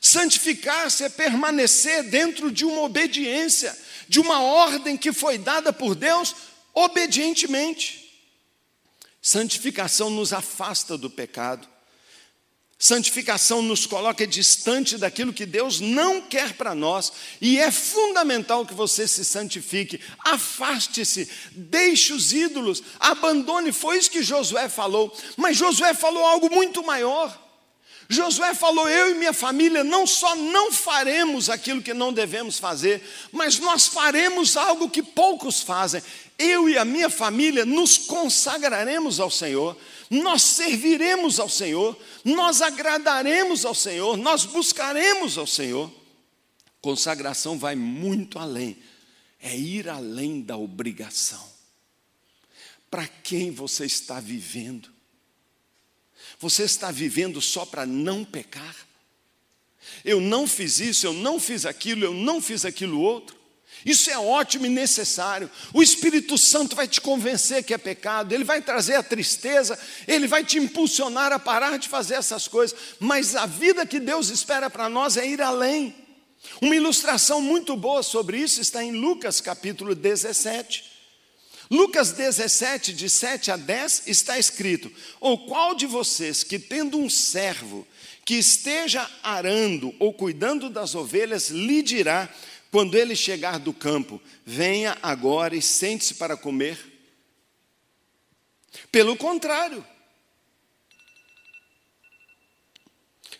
Santificar-se 0.00 1.04
é 1.04 1.08
permanecer 1.08 2.02
dentro 2.04 2.50
de 2.50 2.64
uma 2.64 2.82
obediência, 2.82 3.76
de 4.08 4.18
uma 4.18 4.42
ordem 4.42 4.96
que 4.96 5.12
foi 5.12 5.38
dada 5.38 5.72
por 5.72 5.94
Deus 5.94 6.34
obedientemente. 6.74 8.02
Santificação 9.20 10.10
nos 10.10 10.32
afasta 10.32 10.98
do 10.98 11.08
pecado, 11.08 11.68
Santificação 12.82 13.62
nos 13.62 13.86
coloca 13.86 14.26
distante 14.26 14.98
daquilo 14.98 15.32
que 15.32 15.46
Deus 15.46 15.78
não 15.78 16.20
quer 16.20 16.54
para 16.54 16.74
nós, 16.74 17.12
e 17.40 17.56
é 17.56 17.70
fundamental 17.70 18.66
que 18.66 18.74
você 18.74 19.06
se 19.06 19.24
santifique, 19.24 20.00
afaste-se, 20.18 21.30
deixe 21.52 22.12
os 22.12 22.32
ídolos, 22.32 22.82
abandone. 22.98 23.70
Foi 23.70 23.98
isso 23.98 24.10
que 24.10 24.20
Josué 24.20 24.68
falou, 24.68 25.16
mas 25.36 25.56
Josué 25.56 25.94
falou 25.94 26.26
algo 26.26 26.52
muito 26.52 26.82
maior. 26.82 27.40
Josué 28.08 28.52
falou: 28.52 28.88
Eu 28.88 29.12
e 29.12 29.14
minha 29.14 29.32
família 29.32 29.84
não 29.84 30.04
só 30.04 30.34
não 30.34 30.72
faremos 30.72 31.48
aquilo 31.48 31.82
que 31.82 31.94
não 31.94 32.12
devemos 32.12 32.58
fazer, 32.58 33.00
mas 33.30 33.60
nós 33.60 33.86
faremos 33.86 34.56
algo 34.56 34.90
que 34.90 35.04
poucos 35.04 35.60
fazem. 35.60 36.02
Eu 36.36 36.68
e 36.68 36.76
a 36.76 36.84
minha 36.84 37.08
família 37.08 37.64
nos 37.64 37.96
consagraremos 37.96 39.20
ao 39.20 39.30
Senhor 39.30 39.76
nós 40.12 40.42
serviremos 40.42 41.40
ao 41.40 41.48
Senhor, 41.48 41.98
nós 42.22 42.60
agradaremos 42.60 43.64
ao 43.64 43.74
Senhor, 43.74 44.16
nós 44.18 44.44
buscaremos 44.44 45.38
ao 45.38 45.46
Senhor. 45.46 45.90
Consagração 46.82 47.58
vai 47.58 47.74
muito 47.74 48.38
além, 48.38 48.76
é 49.40 49.56
ir 49.56 49.88
além 49.88 50.42
da 50.42 50.56
obrigação. 50.56 51.42
Para 52.90 53.08
quem 53.08 53.50
você 53.50 53.86
está 53.86 54.20
vivendo? 54.20 54.90
Você 56.38 56.64
está 56.64 56.90
vivendo 56.90 57.40
só 57.40 57.64
para 57.64 57.86
não 57.86 58.22
pecar? 58.22 58.76
Eu 60.04 60.20
não 60.20 60.46
fiz 60.46 60.78
isso, 60.78 61.06
eu 61.06 61.14
não 61.14 61.40
fiz 61.40 61.64
aquilo, 61.64 62.04
eu 62.04 62.12
não 62.12 62.42
fiz 62.42 62.66
aquilo 62.66 63.00
outro. 63.00 63.41
Isso 63.84 64.10
é 64.10 64.18
ótimo 64.18 64.66
e 64.66 64.68
necessário. 64.68 65.50
O 65.72 65.82
Espírito 65.82 66.38
Santo 66.38 66.76
vai 66.76 66.86
te 66.86 67.00
convencer 67.00 67.64
que 67.64 67.74
é 67.74 67.78
pecado, 67.78 68.32
ele 68.32 68.44
vai 68.44 68.60
trazer 68.60 68.94
a 68.94 69.02
tristeza, 69.02 69.78
ele 70.06 70.26
vai 70.26 70.44
te 70.44 70.58
impulsionar 70.58 71.32
a 71.32 71.38
parar 71.38 71.78
de 71.78 71.88
fazer 71.88 72.14
essas 72.14 72.46
coisas, 72.46 72.76
mas 73.00 73.34
a 73.34 73.46
vida 73.46 73.86
que 73.86 73.98
Deus 73.98 74.28
espera 74.28 74.70
para 74.70 74.88
nós 74.88 75.16
é 75.16 75.26
ir 75.26 75.40
além. 75.40 75.94
Uma 76.60 76.76
ilustração 76.76 77.40
muito 77.40 77.76
boa 77.76 78.02
sobre 78.02 78.38
isso 78.38 78.60
está 78.60 78.82
em 78.82 78.92
Lucas 78.92 79.40
capítulo 79.40 79.94
17. 79.94 80.92
Lucas 81.70 82.12
17, 82.12 82.92
de 82.92 83.08
7 83.08 83.50
a 83.50 83.56
10, 83.56 84.02
está 84.06 84.38
escrito: 84.38 84.92
Ou 85.20 85.46
qual 85.46 85.74
de 85.74 85.86
vocês 85.86 86.44
que 86.44 86.58
tendo 86.58 86.98
um 86.98 87.08
servo 87.08 87.86
que 88.24 88.34
esteja 88.34 89.08
arando 89.22 89.94
ou 89.98 90.12
cuidando 90.12 90.68
das 90.68 90.94
ovelhas, 90.94 91.48
lhe 91.48 91.82
dirá 91.82 92.28
quando 92.72 92.96
ele 92.96 93.14
chegar 93.14 93.58
do 93.58 93.70
campo, 93.74 94.18
venha 94.46 94.98
agora 95.02 95.54
e 95.54 95.60
sente-se 95.60 96.14
para 96.14 96.38
comer. 96.38 96.78
Pelo 98.90 99.14
contrário. 99.14 99.86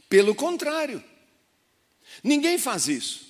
Pelo 0.07 0.35
contrário. 0.35 1.03
Ninguém 2.23 2.59
faz 2.59 2.89
isso. 2.89 3.27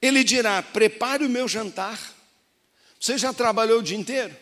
Ele 0.00 0.22
dirá: 0.22 0.62
prepare 0.62 1.24
o 1.24 1.28
meu 1.28 1.48
jantar. 1.48 1.98
Você 3.00 3.18
já 3.18 3.32
trabalhou 3.32 3.80
o 3.80 3.82
dia 3.82 3.98
inteiro? 3.98 4.36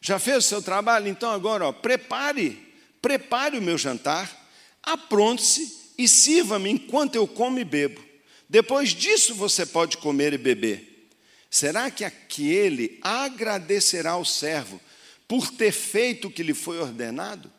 Já 0.00 0.20
fez 0.20 0.44
o 0.44 0.48
seu 0.48 0.62
trabalho? 0.62 1.08
Então 1.08 1.32
agora, 1.32 1.66
ó, 1.66 1.72
prepare, 1.72 2.74
prepare 3.02 3.58
o 3.58 3.62
meu 3.62 3.76
jantar, 3.76 4.48
apronte-se 4.80 5.94
e 5.98 6.06
sirva-me 6.06 6.70
enquanto 6.70 7.16
eu 7.16 7.26
como 7.26 7.58
e 7.58 7.64
bebo. 7.64 8.03
Depois 8.48 8.90
disso 8.90 9.34
você 9.34 9.64
pode 9.64 9.96
comer 9.96 10.32
e 10.32 10.38
beber. 10.38 11.08
Será 11.50 11.90
que 11.90 12.04
aquele 12.04 12.98
agradecerá 13.00 14.12
ao 14.12 14.24
servo 14.24 14.80
por 15.28 15.50
ter 15.50 15.72
feito 15.72 16.28
o 16.28 16.30
que 16.30 16.42
lhe 16.42 16.54
foi 16.54 16.78
ordenado? 16.78 17.50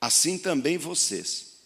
Assim 0.00 0.38
também 0.38 0.76
vocês, 0.76 1.56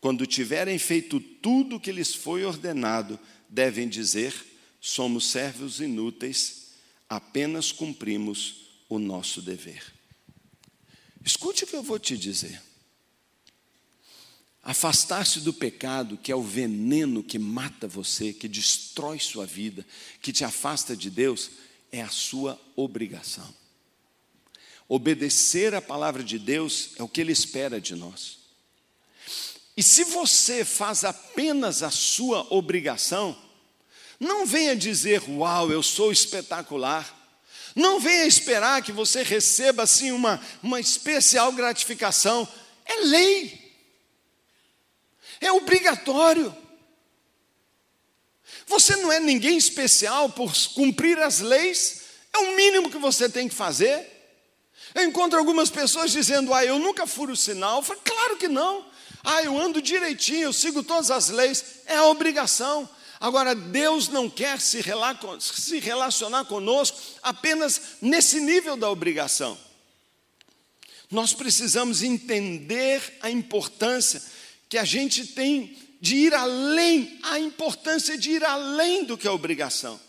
quando 0.00 0.26
tiverem 0.26 0.78
feito 0.78 1.20
tudo 1.20 1.76
o 1.76 1.80
que 1.80 1.92
lhes 1.92 2.14
foi 2.14 2.44
ordenado, 2.44 3.18
devem 3.48 3.88
dizer: 3.88 4.32
somos 4.80 5.26
servos 5.26 5.80
inúteis, 5.80 6.68
apenas 7.08 7.72
cumprimos 7.72 8.68
o 8.88 8.98
nosso 8.98 9.42
dever. 9.42 9.82
Escute 11.24 11.64
o 11.64 11.66
que 11.66 11.76
eu 11.76 11.82
vou 11.82 11.98
te 11.98 12.16
dizer. 12.16 12.62
Afastar-se 14.62 15.40
do 15.40 15.54
pecado, 15.54 16.18
que 16.18 16.30
é 16.30 16.36
o 16.36 16.42
veneno 16.42 17.22
que 17.22 17.38
mata 17.38 17.88
você, 17.88 18.32
que 18.32 18.46
destrói 18.46 19.18
sua 19.18 19.46
vida, 19.46 19.86
que 20.20 20.32
te 20.32 20.44
afasta 20.44 20.94
de 20.94 21.08
Deus, 21.08 21.50
é 21.90 22.02
a 22.02 22.10
sua 22.10 22.60
obrigação. 22.76 23.48
Obedecer 24.88 25.74
a 25.74 25.80
palavra 25.80 26.22
de 26.22 26.38
Deus 26.38 26.90
é 26.96 27.02
o 27.02 27.08
que 27.08 27.20
Ele 27.20 27.32
espera 27.32 27.80
de 27.80 27.94
nós. 27.94 28.38
E 29.76 29.82
se 29.82 30.04
você 30.04 30.64
faz 30.64 31.04
apenas 31.04 31.82
a 31.82 31.90
sua 31.90 32.46
obrigação, 32.50 33.36
não 34.18 34.44
venha 34.44 34.76
dizer, 34.76 35.22
uau, 35.26 35.72
eu 35.72 35.82
sou 35.82 36.12
espetacular. 36.12 37.16
Não 37.74 37.98
venha 37.98 38.26
esperar 38.26 38.82
que 38.82 38.92
você 38.92 39.22
receba 39.22 39.84
assim 39.84 40.10
uma, 40.10 40.38
uma 40.62 40.78
especial 40.78 41.50
gratificação. 41.52 42.46
É 42.84 42.96
lei. 43.06 43.59
É 45.40 45.50
obrigatório. 45.52 46.54
Você 48.66 48.96
não 48.96 49.10
é 49.10 49.18
ninguém 49.18 49.56
especial 49.56 50.30
por 50.30 50.52
cumprir 50.74 51.18
as 51.18 51.40
leis, 51.40 52.02
é 52.32 52.38
o 52.38 52.56
mínimo 52.56 52.90
que 52.90 52.98
você 52.98 53.28
tem 53.28 53.48
que 53.48 53.54
fazer. 53.54 54.06
Eu 54.94 55.04
encontro 55.04 55.38
algumas 55.38 55.70
pessoas 55.70 56.10
dizendo: 56.10 56.52
Ah, 56.52 56.64
eu 56.64 56.78
nunca 56.78 57.06
furo 57.06 57.34
sinal. 57.36 57.78
Eu 57.78 57.82
falo, 57.82 58.00
claro 58.04 58.36
que 58.36 58.48
não. 58.48 58.84
Ah, 59.22 59.42
eu 59.42 59.58
ando 59.58 59.82
direitinho, 59.82 60.42
eu 60.42 60.52
sigo 60.52 60.82
todas 60.82 61.10
as 61.10 61.28
leis. 61.28 61.64
É 61.86 61.96
a 61.96 62.06
obrigação. 62.06 62.88
Agora, 63.18 63.54
Deus 63.54 64.08
não 64.08 64.30
quer 64.30 64.58
se 64.60 64.80
relacionar 65.78 66.46
conosco 66.46 66.98
apenas 67.22 67.80
nesse 68.00 68.40
nível 68.40 68.76
da 68.76 68.90
obrigação. 68.90 69.58
Nós 71.10 71.34
precisamos 71.34 72.02
entender 72.02 73.18
a 73.20 73.28
importância 73.30 74.22
que 74.70 74.78
a 74.78 74.84
gente 74.84 75.26
tem 75.26 75.76
de 76.00 76.14
ir 76.14 76.32
além, 76.32 77.18
a 77.24 77.38
importância 77.38 78.16
de 78.16 78.30
ir 78.30 78.44
além 78.44 79.04
do 79.04 79.18
que 79.18 79.26
a 79.26 79.32
obrigação. 79.32 80.00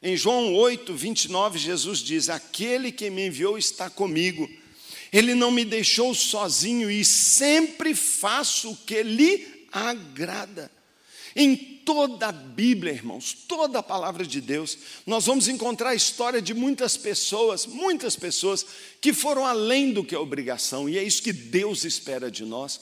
Em 0.00 0.16
João 0.16 0.54
8, 0.54 0.94
29, 0.94 1.58
Jesus 1.58 1.98
diz: 1.98 2.30
Aquele 2.30 2.92
que 2.92 3.10
me 3.10 3.26
enviou 3.26 3.58
está 3.58 3.90
comigo, 3.90 4.48
ele 5.12 5.34
não 5.34 5.50
me 5.50 5.64
deixou 5.64 6.14
sozinho 6.14 6.88
e 6.88 7.04
sempre 7.04 7.94
faço 7.94 8.70
o 8.70 8.76
que 8.76 9.02
lhe 9.02 9.66
agrada. 9.72 10.70
Em 11.34 11.56
toda 11.56 12.28
a 12.28 12.32
Bíblia, 12.32 12.92
irmãos, 12.92 13.36
toda 13.46 13.80
a 13.80 13.82
palavra 13.82 14.24
de 14.24 14.40
Deus, 14.40 14.78
nós 15.04 15.26
vamos 15.26 15.48
encontrar 15.48 15.90
a 15.90 15.94
história 15.94 16.40
de 16.40 16.54
muitas 16.54 16.96
pessoas, 16.96 17.66
muitas 17.66 18.16
pessoas 18.16 18.64
que 19.00 19.12
foram 19.12 19.44
além 19.44 19.92
do 19.92 20.04
que 20.04 20.14
a 20.14 20.20
obrigação, 20.20 20.88
e 20.88 20.96
é 20.96 21.02
isso 21.02 21.22
que 21.22 21.32
Deus 21.32 21.84
espera 21.84 22.30
de 22.30 22.44
nós 22.44 22.80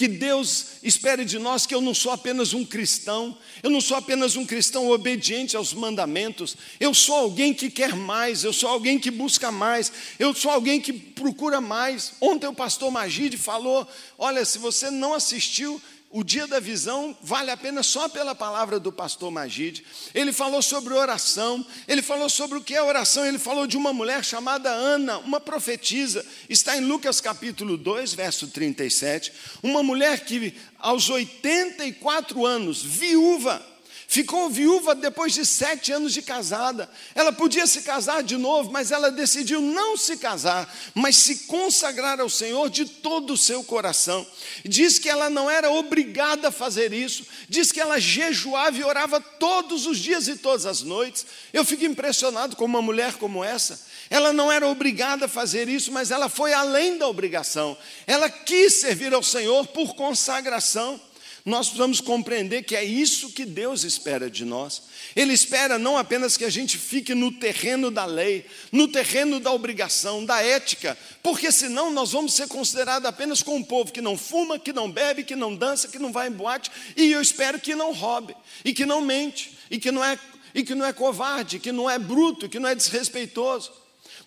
que 0.00 0.08
Deus 0.08 0.78
espere 0.82 1.26
de 1.26 1.38
nós 1.38 1.66
que 1.66 1.74
eu 1.74 1.80
não 1.82 1.92
sou 1.92 2.10
apenas 2.10 2.54
um 2.54 2.64
cristão, 2.64 3.36
eu 3.62 3.68
não 3.68 3.82
sou 3.82 3.98
apenas 3.98 4.34
um 4.34 4.46
cristão 4.46 4.88
obediente 4.88 5.58
aos 5.58 5.74
mandamentos, 5.74 6.56
eu 6.80 6.94
sou 6.94 7.16
alguém 7.16 7.52
que 7.52 7.68
quer 7.68 7.94
mais, 7.94 8.42
eu 8.42 8.50
sou 8.50 8.70
alguém 8.70 8.98
que 8.98 9.10
busca 9.10 9.52
mais, 9.52 9.92
eu 10.18 10.34
sou 10.34 10.50
alguém 10.50 10.80
que 10.80 10.90
procura 10.90 11.60
mais. 11.60 12.14
Ontem 12.18 12.46
o 12.46 12.54
pastor 12.54 12.90
Magide 12.90 13.36
falou: 13.36 13.86
olha, 14.16 14.42
se 14.42 14.56
você 14.56 14.90
não 14.90 15.12
assistiu, 15.12 15.78
o 16.12 16.24
dia 16.24 16.44
da 16.48 16.58
visão 16.58 17.16
vale 17.22 17.52
a 17.52 17.56
pena 17.56 17.84
só 17.84 18.08
pela 18.08 18.34
palavra 18.34 18.80
do 18.80 18.90
pastor 18.90 19.30
Magide. 19.30 19.84
Ele 20.12 20.32
falou 20.32 20.60
sobre 20.60 20.92
oração, 20.92 21.64
ele 21.86 22.02
falou 22.02 22.28
sobre 22.28 22.58
o 22.58 22.62
que 22.62 22.74
é 22.74 22.82
oração, 22.82 23.24
ele 23.24 23.38
falou 23.38 23.64
de 23.64 23.76
uma 23.76 23.92
mulher 23.92 24.24
chamada 24.24 24.70
Ana, 24.70 25.18
uma 25.18 25.38
profetisa, 25.38 26.26
está 26.48 26.76
em 26.76 26.80
Lucas 26.80 27.20
capítulo 27.20 27.76
2, 27.76 28.12
verso 28.14 28.48
37. 28.48 29.32
Uma 29.62 29.84
mulher 29.84 30.24
que 30.24 30.52
aos 30.80 31.08
84 31.08 32.44
anos, 32.44 32.82
viúva, 32.82 33.64
Ficou 34.10 34.50
viúva 34.50 34.92
depois 34.92 35.32
de 35.32 35.46
sete 35.46 35.92
anos 35.92 36.12
de 36.12 36.20
casada. 36.20 36.90
Ela 37.14 37.30
podia 37.30 37.64
se 37.64 37.82
casar 37.82 38.24
de 38.24 38.36
novo, 38.36 38.68
mas 38.72 38.90
ela 38.90 39.08
decidiu 39.08 39.60
não 39.60 39.96
se 39.96 40.16
casar, 40.16 40.68
mas 40.96 41.14
se 41.14 41.46
consagrar 41.46 42.20
ao 42.20 42.28
Senhor 42.28 42.68
de 42.68 42.86
todo 42.86 43.34
o 43.34 43.36
seu 43.36 43.62
coração. 43.62 44.26
Diz 44.64 44.98
que 44.98 45.08
ela 45.08 45.30
não 45.30 45.48
era 45.48 45.70
obrigada 45.70 46.48
a 46.48 46.50
fazer 46.50 46.92
isso, 46.92 47.24
diz 47.48 47.70
que 47.70 47.80
ela 47.80 48.00
jejuava 48.00 48.76
e 48.76 48.82
orava 48.82 49.20
todos 49.20 49.86
os 49.86 49.96
dias 49.96 50.26
e 50.26 50.34
todas 50.34 50.66
as 50.66 50.82
noites. 50.82 51.24
Eu 51.52 51.64
fico 51.64 51.84
impressionado 51.84 52.56
com 52.56 52.64
uma 52.64 52.82
mulher 52.82 53.12
como 53.12 53.44
essa. 53.44 53.80
Ela 54.10 54.32
não 54.32 54.50
era 54.50 54.66
obrigada 54.66 55.26
a 55.26 55.28
fazer 55.28 55.68
isso, 55.68 55.92
mas 55.92 56.10
ela 56.10 56.28
foi 56.28 56.52
além 56.52 56.98
da 56.98 57.06
obrigação. 57.06 57.78
Ela 58.08 58.28
quis 58.28 58.80
servir 58.80 59.14
ao 59.14 59.22
Senhor 59.22 59.68
por 59.68 59.94
consagração 59.94 61.00
nós 61.44 61.68
precisamos 61.68 62.00
compreender 62.00 62.64
que 62.64 62.76
é 62.76 62.84
isso 62.84 63.30
que 63.30 63.44
Deus 63.44 63.84
espera 63.84 64.30
de 64.30 64.44
nós. 64.44 64.82
Ele 65.16 65.32
espera 65.32 65.78
não 65.78 65.96
apenas 65.96 66.36
que 66.36 66.44
a 66.44 66.50
gente 66.50 66.76
fique 66.76 67.14
no 67.14 67.32
terreno 67.32 67.90
da 67.90 68.04
lei, 68.04 68.44
no 68.70 68.88
terreno 68.88 69.40
da 69.40 69.50
obrigação, 69.50 70.24
da 70.24 70.42
ética, 70.42 70.96
porque 71.22 71.50
senão 71.50 71.90
nós 71.90 72.12
vamos 72.12 72.34
ser 72.34 72.46
considerados 72.48 73.08
apenas 73.08 73.42
como 73.42 73.56
um 73.56 73.64
povo 73.64 73.92
que 73.92 74.00
não 74.00 74.18
fuma, 74.18 74.58
que 74.58 74.72
não 74.72 74.90
bebe, 74.90 75.24
que 75.24 75.34
não 75.34 75.54
dança, 75.54 75.88
que 75.88 75.98
não 75.98 76.12
vai 76.12 76.28
em 76.28 76.32
boate, 76.32 76.70
e 76.96 77.10
eu 77.10 77.20
espero 77.20 77.58
que 77.58 77.74
não 77.74 77.92
roube, 77.92 78.36
e 78.64 78.72
que 78.72 78.84
não 78.84 79.00
mente, 79.00 79.56
e 79.70 79.78
que 79.78 79.90
não 79.90 80.04
é, 80.04 80.18
e 80.54 80.62
que 80.62 80.74
não 80.74 80.84
é 80.84 80.92
covarde, 80.92 81.58
que 81.58 81.72
não 81.72 81.88
é 81.88 81.98
bruto, 81.98 82.48
que 82.48 82.58
não 82.58 82.68
é 82.68 82.74
desrespeitoso. 82.74 83.79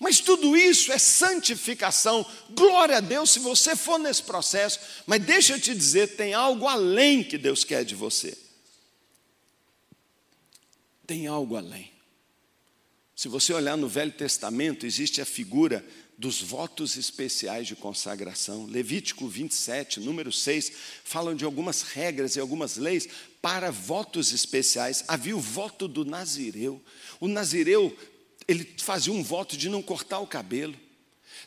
Mas 0.04 0.20
tudo 0.20 0.58
isso 0.58 0.92
é 0.92 0.98
santificação. 0.98 2.26
Glória 2.50 2.98
a 2.98 3.00
Deus 3.00 3.32
se 3.32 3.40
você 3.40 3.74
for 3.74 3.98
nesse 3.98 4.22
processo. 4.22 4.78
Mas 5.08 5.24
deixa 5.24 5.54
eu 5.54 5.62
te 5.62 5.74
dizer, 5.74 6.18
tem 6.18 6.34
algo 6.34 6.68
além 6.68 7.24
que 7.24 7.38
Deus 7.38 7.64
quer 7.64 7.86
de 7.86 7.96
você. 7.96 8.38
Tem 11.08 11.26
algo 11.26 11.56
além. 11.56 11.90
Se 13.16 13.30
você 13.30 13.54
olhar 13.54 13.78
no 13.78 13.88
Velho 13.88 14.12
Testamento, 14.12 14.86
existe 14.86 15.22
a 15.22 15.26
figura 15.26 15.86
dos 16.18 16.42
votos 16.42 16.98
especiais 16.98 17.66
de 17.66 17.76
consagração. 17.76 18.66
Levítico 18.66 19.26
27, 19.26 20.02
número 20.02 20.34
6, 20.34 20.72
falam 21.06 21.34
de 21.34 21.46
algumas 21.46 21.82
regras 21.82 22.36
e 22.36 22.42
algumas 22.42 22.76
leis 22.76 23.08
para 23.42 23.72
votos 23.72 24.34
especiais. 24.34 25.06
Havia 25.08 25.36
o 25.36 25.40
voto 25.40 25.88
do 25.88 26.04
Nazireu. 26.04 26.82
O 27.22 27.28
Nazireu 27.30 27.98
ele 28.48 28.68
fazia 28.78 29.14
um 29.14 29.24
voto 29.24 29.58
de 29.58 29.70
não 29.70 29.82
cortar 29.82 30.20
o 30.20 30.28
cabelo. 30.28 30.76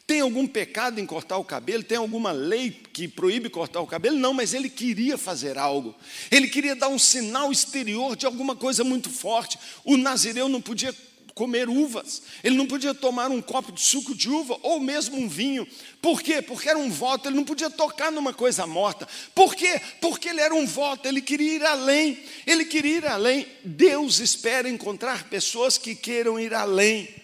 Tem 0.06 0.20
algum 0.20 0.46
pecado 0.46 1.00
em 1.00 1.06
cortar 1.06 1.36
o 1.36 1.44
cabelo? 1.44 1.82
Tem 1.82 1.98
alguma 1.98 2.30
lei 2.30 2.70
que 2.70 3.08
proíbe 3.08 3.50
cortar 3.50 3.80
o 3.80 3.86
cabelo? 3.86 4.16
Não, 4.16 4.32
mas 4.32 4.54
ele 4.54 4.70
queria 4.70 5.18
fazer 5.18 5.58
algo. 5.58 5.96
Ele 6.30 6.46
queria 6.46 6.76
dar 6.76 6.88
um 6.88 6.98
sinal 6.98 7.50
exterior 7.50 8.14
de 8.14 8.24
alguma 8.24 8.54
coisa 8.54 8.84
muito 8.84 9.10
forte. 9.10 9.58
O 9.84 9.96
nazireu 9.96 10.48
não 10.48 10.60
podia 10.60 10.94
comer 11.36 11.68
uvas, 11.68 12.22
ele 12.42 12.56
não 12.56 12.66
podia 12.66 12.94
tomar 12.94 13.30
um 13.30 13.42
copo 13.42 13.70
de 13.70 13.82
suco 13.82 14.14
de 14.14 14.30
uva 14.30 14.58
ou 14.62 14.80
mesmo 14.80 15.18
um 15.18 15.28
vinho. 15.28 15.68
Por 16.00 16.22
quê? 16.22 16.40
Porque 16.40 16.66
era 16.66 16.78
um 16.78 16.90
voto, 16.90 17.28
ele 17.28 17.36
não 17.36 17.44
podia 17.44 17.68
tocar 17.68 18.10
numa 18.10 18.32
coisa 18.32 18.66
morta. 18.66 19.06
Por 19.34 19.54
quê? 19.54 19.78
Porque 20.00 20.30
ele 20.30 20.40
era 20.40 20.54
um 20.54 20.66
voto, 20.66 21.06
ele 21.06 21.20
queria 21.20 21.56
ir 21.56 21.62
além. 21.62 22.18
Ele 22.46 22.64
queria 22.64 22.96
ir 22.96 23.06
além. 23.06 23.46
Deus 23.62 24.18
espera 24.18 24.66
encontrar 24.66 25.28
pessoas 25.28 25.76
que 25.76 25.94
queiram 25.94 26.40
ir 26.40 26.54
além. 26.54 27.14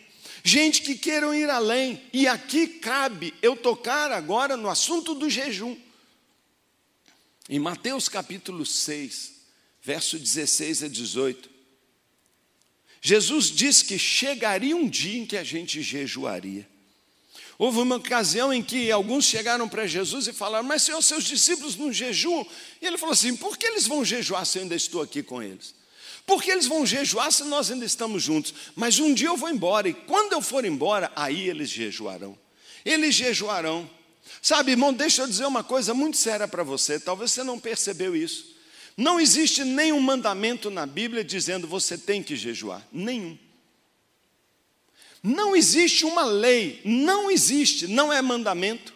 Gente 0.44 0.83
que 0.83 0.94
queiram 0.94 1.35
ir 1.35 1.48
além. 1.48 2.03
E 2.12 2.29
aqui 2.29 2.66
cabe 2.66 3.33
eu 3.40 3.57
tocar 3.57 4.12
agora 4.12 4.59
no 4.59 4.68
assunto 4.68 5.14
do 5.14 5.31
jejum. 5.31 5.75
Em 7.48 7.59
Mateus 7.59 8.11
capítulo 8.11 8.66
6, 8.66 9.33
verso 9.81 10.18
16 10.18 10.83
a 10.83 10.88
18. 10.88 11.52
Jesus 13.05 13.51
disse 13.51 13.85
que 13.85 13.99
chegaria 13.99 14.77
um 14.77 14.88
dia 14.88 15.19
em 15.19 15.27
que 15.27 15.37
a 15.37 15.43
gente 15.43 15.83
jejuaria. 15.83 16.71
Houve 17.59 17.79
uma 17.79 17.97
ocasião 17.97 18.55
em 18.55 18.62
que 18.62 18.93
alguns 18.93 19.25
chegaram 19.25 19.69
para 19.69 19.88
Jesus 19.88 20.29
e 20.29 20.33
falaram: 20.33 20.65
Mas 20.65 20.83
Senhor, 20.83 21.03
seus 21.03 21.25
discípulos 21.25 21.77
não 21.77 21.93
jejuam? 21.93 22.47
E 22.81 22.87
ele 22.87 22.97
falou 22.97 23.12
assim: 23.12 23.37
Por 23.37 23.59
que 23.59 23.67
eles 23.67 23.88
vão 23.88 24.05
jejuar 24.05 24.47
se 24.47 24.59
eu 24.59 24.62
ainda 24.62 24.77
estou 24.77 25.03
aqui 25.03 25.21
com 25.21 25.43
eles? 25.43 25.75
Por 26.25 26.41
que 26.41 26.53
eles 26.53 26.67
vão 26.67 26.87
jejuar 26.87 27.33
se 27.33 27.43
nós 27.43 27.73
ainda 27.73 27.85
estamos 27.85 28.23
juntos? 28.23 28.55
Mas 28.77 29.01
um 29.01 29.12
dia 29.12 29.27
eu 29.27 29.37
vou 29.37 29.51
embora, 29.51 29.88
e 29.88 29.95
quando 29.95 30.33
eu 30.33 30.41
for 30.41 30.65
embora, 30.65 31.11
aí 31.17 31.49
eles 31.49 31.71
jejuarão. 31.71 32.38
Eles 32.85 33.17
jejuarão. 33.17 33.91
Sabe, 34.41 34.71
irmão, 34.71 34.93
deixa 34.93 35.23
eu 35.23 35.27
dizer 35.27 35.45
uma 35.47 35.65
coisa 35.65 35.93
muito 35.93 36.17
séria 36.17 36.47
para 36.47 36.62
você, 36.62 37.01
talvez 37.01 37.33
você 37.33 37.43
não 37.43 37.59
percebeu 37.59 38.15
isso. 38.15 38.52
Não 38.97 39.21
existe 39.21 39.65
nenhum 39.65 40.01
mandamento 40.01 40.71
na 40.71 40.87
Bíblia 40.87 41.25
dizendo 41.25 41.67
você 41.67 41.97
tem 41.97 42.23
que 42.23 42.37
jejuar. 42.37 42.87
Nenhum. 42.93 43.39
Não 45.23 45.55
existe 45.55 46.05
uma 46.05 46.25
lei, 46.25 46.81
não 46.85 47.31
existe, 47.31 47.87
não 47.87 48.13
é 48.13 48.21
mandamento. 48.21 48.93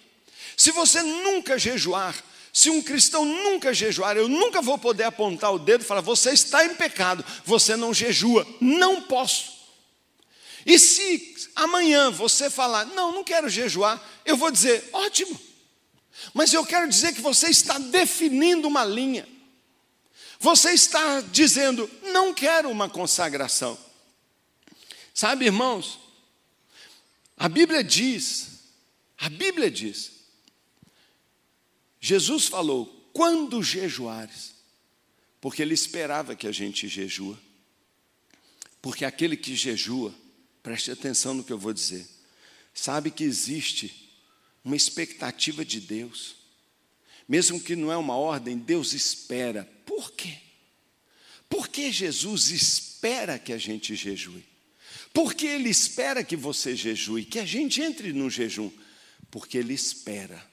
Se 0.56 0.72
você 0.72 1.02
nunca 1.02 1.58
jejuar, 1.58 2.16
se 2.52 2.70
um 2.70 2.82
cristão 2.82 3.24
nunca 3.24 3.72
jejuar, 3.72 4.16
eu 4.16 4.28
nunca 4.28 4.60
vou 4.60 4.78
poder 4.78 5.04
apontar 5.04 5.52
o 5.52 5.58
dedo 5.58 5.82
e 5.82 5.84
falar: 5.84 6.00
você 6.00 6.32
está 6.32 6.64
em 6.64 6.74
pecado, 6.74 7.24
você 7.44 7.76
não 7.76 7.94
jejua. 7.94 8.46
Não 8.60 9.02
posso. 9.02 9.56
E 10.64 10.78
se 10.78 11.50
amanhã 11.54 12.10
você 12.10 12.50
falar: 12.50 12.86
não, 12.86 13.12
não 13.12 13.22
quero 13.22 13.48
jejuar, 13.48 14.02
eu 14.24 14.36
vou 14.36 14.50
dizer: 14.50 14.88
ótimo. 14.92 15.38
Mas 16.32 16.52
eu 16.52 16.64
quero 16.64 16.88
dizer 16.88 17.14
que 17.14 17.20
você 17.20 17.50
está 17.50 17.78
definindo 17.78 18.66
uma 18.66 18.84
linha. 18.84 19.28
Você 20.38 20.72
está 20.72 21.20
dizendo, 21.20 21.90
não 22.02 22.32
quero 22.34 22.70
uma 22.70 22.88
consagração. 22.88 23.78
Sabe, 25.14 25.46
irmãos, 25.46 25.98
a 27.36 27.48
Bíblia 27.48 27.82
diz, 27.82 28.60
a 29.18 29.28
Bíblia 29.28 29.70
diz, 29.70 30.12
Jesus 32.00 32.46
falou, 32.46 32.86
quando 33.12 33.62
jejuares, 33.62 34.54
porque 35.40 35.62
ele 35.62 35.74
esperava 35.74 36.34
que 36.34 36.46
a 36.46 36.52
gente 36.52 36.88
jejua. 36.88 37.38
Porque 38.82 39.04
aquele 39.04 39.36
que 39.36 39.54
jejua, 39.54 40.14
preste 40.62 40.90
atenção 40.90 41.34
no 41.34 41.44
que 41.44 41.52
eu 41.52 41.58
vou 41.58 41.72
dizer, 41.72 42.06
sabe 42.74 43.10
que 43.10 43.24
existe 43.24 44.12
uma 44.64 44.76
expectativa 44.76 45.64
de 45.64 45.80
Deus. 45.80 46.36
Mesmo 47.28 47.60
que 47.60 47.74
não 47.74 47.90
é 47.90 47.96
uma 47.96 48.16
ordem, 48.16 48.56
Deus 48.56 48.92
espera. 48.92 49.64
Por 49.84 50.12
quê? 50.12 50.38
Porque 51.48 51.90
Jesus 51.92 52.50
espera 52.50 53.38
que 53.38 53.52
a 53.52 53.58
gente 53.58 53.94
jejue. 53.94 54.44
Porque 55.12 55.46
Ele 55.46 55.70
espera 55.70 56.22
que 56.22 56.36
você 56.36 56.76
jejue, 56.76 57.24
que 57.24 57.38
a 57.38 57.44
gente 57.44 57.80
entre 57.80 58.12
no 58.12 58.28
jejum. 58.28 58.70
Porque 59.30 59.58
Ele 59.58 59.74
espera 59.74 60.44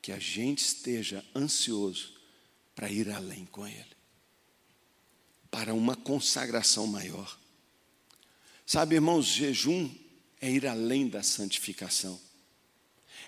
que 0.00 0.12
a 0.12 0.18
gente 0.18 0.60
esteja 0.64 1.24
ansioso 1.34 2.14
para 2.74 2.90
ir 2.90 3.10
além 3.10 3.44
com 3.46 3.66
Ele, 3.66 3.96
para 5.50 5.74
uma 5.74 5.96
consagração 5.96 6.86
maior. 6.86 7.38
Sabe, 8.64 8.94
irmãos, 8.94 9.26
jejum 9.26 9.92
é 10.40 10.50
ir 10.50 10.66
além 10.66 11.08
da 11.08 11.22
santificação, 11.22 12.20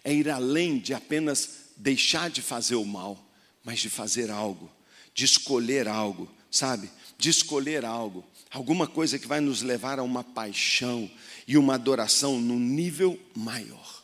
é 0.05 0.13
ir 0.13 0.29
além 0.29 0.79
de 0.79 0.95
apenas 0.95 1.71
deixar 1.77 2.31
de 2.31 2.43
fazer 2.43 2.75
o 2.75 2.85
mal, 2.85 3.19
mas 3.65 3.81
de 3.81 3.89
fazer 3.89 4.31
algo, 4.31 4.71
de 5.15 5.25
escolher 5.25 5.89
algo, 5.89 6.29
sabe? 6.51 6.91
De 7.19 7.29
escolher 7.29 7.85
algo, 7.85 8.25
alguma 8.51 8.87
coisa 8.87 9.19
que 9.19 9.27
vai 9.27 9.41
nos 9.41 9.63
levar 9.63 9.99
a 9.99 10.03
uma 10.03 10.25
paixão 10.25 11.11
e 11.47 11.57
uma 11.57 11.75
adoração 11.75 12.41
num 12.41 12.59
nível 12.59 13.19
maior. 13.35 14.03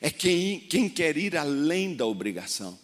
É 0.00 0.10
quem, 0.10 0.60
quem 0.60 0.88
quer 0.88 1.16
ir 1.16 1.36
além 1.36 1.94
da 1.94 2.06
obrigação. 2.06 2.78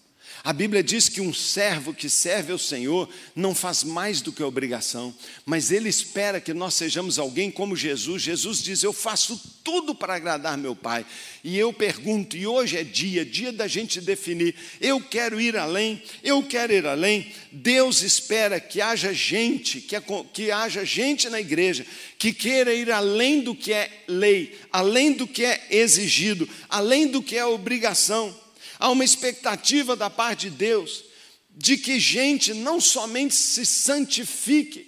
A 0.44 0.52
Bíblia 0.52 0.82
diz 0.82 1.08
que 1.08 1.20
um 1.20 1.34
servo 1.34 1.92
que 1.92 2.08
serve 2.08 2.52
ao 2.52 2.58
Senhor 2.58 3.08
não 3.34 3.54
faz 3.54 3.82
mais 3.82 4.20
do 4.20 4.32
que 4.32 4.42
obrigação, 4.42 5.14
mas 5.44 5.70
ele 5.70 5.88
espera 5.88 6.40
que 6.40 6.54
nós 6.54 6.74
sejamos 6.74 7.18
alguém 7.18 7.50
como 7.50 7.76
Jesus. 7.76 8.22
Jesus 8.22 8.62
diz: 8.62 8.82
Eu 8.82 8.92
faço 8.92 9.40
tudo 9.64 9.94
para 9.94 10.14
agradar 10.14 10.56
meu 10.56 10.74
Pai. 10.74 11.04
E 11.44 11.58
eu 11.58 11.72
pergunto, 11.72 12.36
e 12.36 12.46
hoje 12.46 12.76
é 12.76 12.84
dia, 12.84 13.24
dia 13.24 13.52
da 13.52 13.66
gente 13.66 14.00
definir: 14.00 14.54
eu 14.80 15.00
quero 15.00 15.40
ir 15.40 15.56
além, 15.56 16.02
eu 16.22 16.42
quero 16.42 16.72
ir 16.72 16.86
além. 16.86 17.32
Deus 17.50 18.02
espera 18.02 18.60
que 18.60 18.80
haja 18.80 19.12
gente, 19.12 19.80
que, 19.80 19.96
que 20.32 20.50
haja 20.50 20.84
gente 20.84 21.28
na 21.28 21.40
igreja 21.40 21.84
que 22.18 22.32
queira 22.32 22.74
ir 22.74 22.90
além 22.90 23.40
do 23.40 23.54
que 23.54 23.72
é 23.72 23.88
lei, 24.08 24.58
além 24.72 25.12
do 25.12 25.26
que 25.26 25.44
é 25.44 25.66
exigido, 25.70 26.48
além 26.68 27.06
do 27.06 27.22
que 27.22 27.36
é 27.36 27.46
obrigação. 27.46 28.34
Há 28.78 28.90
uma 28.90 29.04
expectativa 29.04 29.96
da 29.96 30.08
parte 30.08 30.50
de 30.50 30.56
Deus 30.56 31.04
de 31.50 31.76
que 31.76 31.98
gente 31.98 32.54
não 32.54 32.80
somente 32.80 33.34
se 33.34 33.66
santifique, 33.66 34.86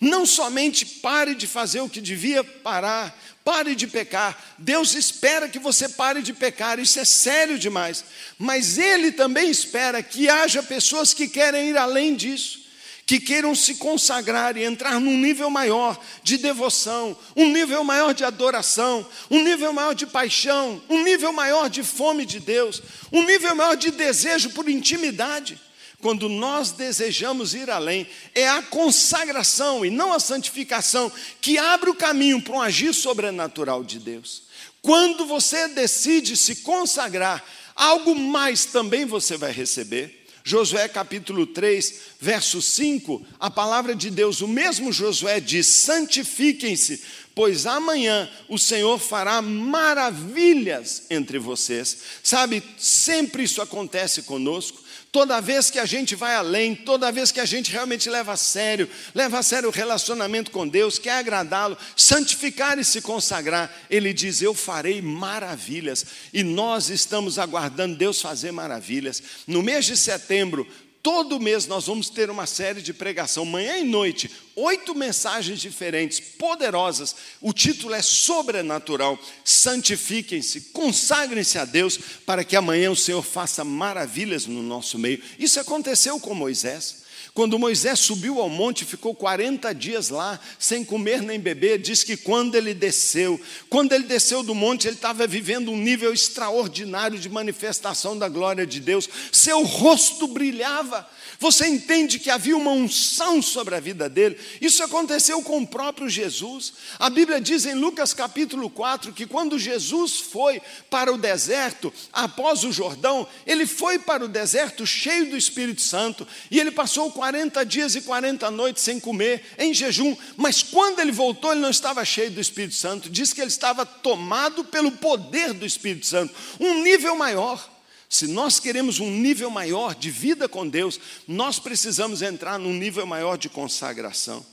não 0.00 0.24
somente 0.24 0.86
pare 0.86 1.34
de 1.34 1.48
fazer 1.48 1.80
o 1.80 1.88
que 1.88 2.00
devia 2.00 2.44
parar, 2.44 3.18
pare 3.44 3.74
de 3.74 3.88
pecar. 3.88 4.54
Deus 4.56 4.94
espera 4.94 5.48
que 5.48 5.58
você 5.58 5.88
pare 5.88 6.22
de 6.22 6.32
pecar, 6.32 6.78
isso 6.78 7.00
é 7.00 7.04
sério 7.04 7.58
demais. 7.58 8.04
Mas 8.38 8.78
Ele 8.78 9.10
também 9.10 9.50
espera 9.50 10.00
que 10.02 10.28
haja 10.28 10.62
pessoas 10.62 11.12
que 11.12 11.26
querem 11.26 11.70
ir 11.70 11.76
além 11.76 12.14
disso 12.14 12.67
que 13.08 13.18
queiram 13.18 13.54
se 13.54 13.76
consagrar 13.76 14.54
e 14.58 14.64
entrar 14.64 15.00
num 15.00 15.16
nível 15.16 15.48
maior 15.48 15.98
de 16.22 16.36
devoção, 16.36 17.16
um 17.34 17.50
nível 17.50 17.82
maior 17.82 18.12
de 18.12 18.22
adoração, 18.22 19.04
um 19.30 19.42
nível 19.42 19.72
maior 19.72 19.94
de 19.94 20.06
paixão, 20.06 20.78
um 20.90 21.02
nível 21.02 21.32
maior 21.32 21.70
de 21.70 21.82
fome 21.82 22.26
de 22.26 22.38
Deus, 22.38 22.82
um 23.10 23.24
nível 23.24 23.56
maior 23.56 23.76
de 23.76 23.90
desejo 23.90 24.50
por 24.50 24.68
intimidade. 24.68 25.58
Quando 26.02 26.28
nós 26.28 26.72
desejamos 26.72 27.54
ir 27.54 27.70
além, 27.70 28.06
é 28.34 28.46
a 28.46 28.60
consagração 28.60 29.86
e 29.86 29.90
não 29.90 30.12
a 30.12 30.20
santificação 30.20 31.10
que 31.40 31.56
abre 31.56 31.88
o 31.88 31.94
caminho 31.94 32.42
para 32.42 32.56
um 32.56 32.60
agir 32.60 32.92
sobrenatural 32.92 33.82
de 33.82 33.98
Deus. 33.98 34.42
Quando 34.82 35.24
você 35.24 35.66
decide 35.68 36.36
se 36.36 36.56
consagrar, 36.56 37.42
algo 37.74 38.14
mais 38.14 38.66
também 38.66 39.06
você 39.06 39.38
vai 39.38 39.50
receber. 39.50 40.17
Josué 40.44 40.88
capítulo 40.88 41.46
3, 41.46 41.94
verso 42.20 42.62
5, 42.62 43.24
a 43.38 43.50
palavra 43.50 43.94
de 43.94 44.10
Deus, 44.10 44.40
o 44.40 44.48
mesmo 44.48 44.92
Josué 44.92 45.40
diz: 45.40 45.66
santifiquem-se, 45.66 47.02
pois 47.34 47.66
amanhã 47.66 48.28
o 48.48 48.58
Senhor 48.58 48.98
fará 48.98 49.40
maravilhas 49.40 51.04
entre 51.10 51.38
vocês. 51.38 51.98
Sabe, 52.22 52.62
sempre 52.76 53.44
isso 53.44 53.62
acontece 53.62 54.22
conosco. 54.22 54.87
Toda 55.10 55.40
vez 55.40 55.70
que 55.70 55.78
a 55.78 55.86
gente 55.86 56.14
vai 56.14 56.34
além, 56.34 56.74
toda 56.74 57.10
vez 57.10 57.32
que 57.32 57.40
a 57.40 57.46
gente 57.46 57.72
realmente 57.72 58.10
leva 58.10 58.32
a 58.32 58.36
sério, 58.36 58.88
leva 59.14 59.38
a 59.38 59.42
sério 59.42 59.70
o 59.70 59.72
relacionamento 59.72 60.50
com 60.50 60.68
Deus, 60.68 60.98
quer 60.98 61.12
agradá-lo, 61.12 61.78
santificar 61.96 62.78
e 62.78 62.84
se 62.84 63.00
consagrar, 63.00 63.74
Ele 63.88 64.12
diz: 64.12 64.42
Eu 64.42 64.52
farei 64.52 65.00
maravilhas. 65.00 66.04
E 66.32 66.42
nós 66.42 66.90
estamos 66.90 67.38
aguardando 67.38 67.96
Deus 67.96 68.20
fazer 68.20 68.52
maravilhas. 68.52 69.22
No 69.46 69.62
mês 69.62 69.86
de 69.86 69.96
setembro, 69.96 70.66
Todo 71.02 71.40
mês 71.40 71.66
nós 71.66 71.86
vamos 71.86 72.10
ter 72.10 72.28
uma 72.28 72.46
série 72.46 72.82
de 72.82 72.92
pregação, 72.92 73.44
manhã 73.44 73.78
e 73.78 73.84
noite, 73.84 74.30
oito 74.56 74.94
mensagens 74.94 75.60
diferentes, 75.60 76.18
poderosas. 76.18 77.14
O 77.40 77.52
título 77.52 77.94
é 77.94 78.02
Sobrenatural. 78.02 79.18
Santifiquem-se, 79.44 80.72
consagrem-se 80.72 81.58
a 81.58 81.64
Deus, 81.64 81.98
para 82.26 82.42
que 82.42 82.56
amanhã 82.56 82.90
o 82.90 82.96
Senhor 82.96 83.22
faça 83.22 83.64
maravilhas 83.64 84.46
no 84.46 84.62
nosso 84.62 84.98
meio. 84.98 85.22
Isso 85.38 85.60
aconteceu 85.60 86.18
com 86.18 86.34
Moisés. 86.34 87.07
Quando 87.34 87.58
Moisés 87.58 87.98
subiu 88.00 88.40
ao 88.40 88.48
monte, 88.48 88.84
ficou 88.84 89.14
40 89.14 89.72
dias 89.74 90.08
lá, 90.08 90.38
sem 90.58 90.84
comer 90.84 91.22
nem 91.22 91.38
beber, 91.38 91.78
diz 91.78 92.02
que 92.02 92.16
quando 92.16 92.54
ele 92.54 92.74
desceu, 92.74 93.40
quando 93.68 93.92
ele 93.92 94.04
desceu 94.04 94.42
do 94.42 94.54
monte, 94.54 94.86
ele 94.86 94.96
estava 94.96 95.26
vivendo 95.26 95.70
um 95.70 95.76
nível 95.76 96.12
extraordinário 96.12 97.18
de 97.18 97.28
manifestação 97.28 98.18
da 98.18 98.28
glória 98.28 98.66
de 98.66 98.80
Deus, 98.80 99.08
seu 99.30 99.62
rosto 99.64 100.26
brilhava, 100.26 101.08
você 101.38 101.68
entende 101.68 102.18
que 102.18 102.30
havia 102.30 102.56
uma 102.56 102.72
unção 102.72 103.40
sobre 103.40 103.76
a 103.76 103.80
vida 103.80 104.08
dele. 104.08 104.36
Isso 104.60 104.82
aconteceu 104.82 105.40
com 105.42 105.58
o 105.58 105.66
próprio 105.66 106.08
Jesus. 106.08 106.72
A 106.98 107.08
Bíblia 107.08 107.40
diz 107.40 107.64
em 107.64 107.74
Lucas 107.74 108.12
capítulo 108.12 108.68
4 108.68 109.12
que 109.12 109.24
quando 109.24 109.58
Jesus 109.58 110.18
foi 110.18 110.60
para 110.90 111.12
o 111.12 111.18
deserto, 111.18 111.92
após 112.12 112.64
o 112.64 112.72
Jordão, 112.72 113.26
ele 113.46 113.66
foi 113.66 114.00
para 114.00 114.24
o 114.24 114.28
deserto 114.28 114.84
cheio 114.84 115.30
do 115.30 115.36
Espírito 115.36 115.80
Santo 115.80 116.26
e 116.50 116.58
ele 116.58 116.72
passou 116.72 117.12
40 117.12 117.64
dias 117.64 117.94
e 117.94 118.00
40 118.00 118.50
noites 118.50 118.82
sem 118.82 118.98
comer, 118.98 119.44
em 119.56 119.72
jejum. 119.72 120.16
Mas 120.36 120.60
quando 120.60 120.98
ele 120.98 121.12
voltou, 121.12 121.52
ele 121.52 121.60
não 121.60 121.70
estava 121.70 122.04
cheio 122.04 122.32
do 122.32 122.40
Espírito 122.40 122.74
Santo. 122.74 123.08
Diz 123.08 123.32
que 123.32 123.40
ele 123.40 123.48
estava 123.48 123.86
tomado 123.86 124.64
pelo 124.64 124.90
poder 124.90 125.52
do 125.52 125.64
Espírito 125.64 126.06
Santo, 126.06 126.34
um 126.58 126.82
nível 126.82 127.14
maior. 127.14 127.77
Se 128.08 128.26
nós 128.26 128.58
queremos 128.58 129.00
um 129.00 129.10
nível 129.10 129.50
maior 129.50 129.94
de 129.94 130.10
vida 130.10 130.48
com 130.48 130.66
Deus, 130.66 130.98
nós 131.26 131.58
precisamos 131.58 132.22
entrar 132.22 132.58
num 132.58 132.72
nível 132.72 133.06
maior 133.06 133.36
de 133.36 133.48
consagração. 133.48 134.44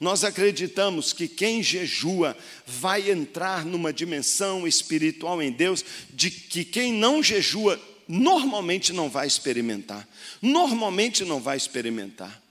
Nós 0.00 0.24
acreditamos 0.24 1.12
que 1.12 1.28
quem 1.28 1.62
jejua 1.62 2.36
vai 2.66 3.10
entrar 3.10 3.64
numa 3.64 3.92
dimensão 3.92 4.66
espiritual 4.66 5.40
em 5.40 5.52
Deus, 5.52 5.84
de 6.10 6.30
que 6.30 6.64
quem 6.64 6.92
não 6.92 7.22
jejua 7.22 7.80
normalmente 8.08 8.92
não 8.92 9.08
vai 9.08 9.26
experimentar. 9.26 10.06
Normalmente 10.42 11.24
não 11.24 11.40
vai 11.40 11.56
experimentar. 11.56 12.42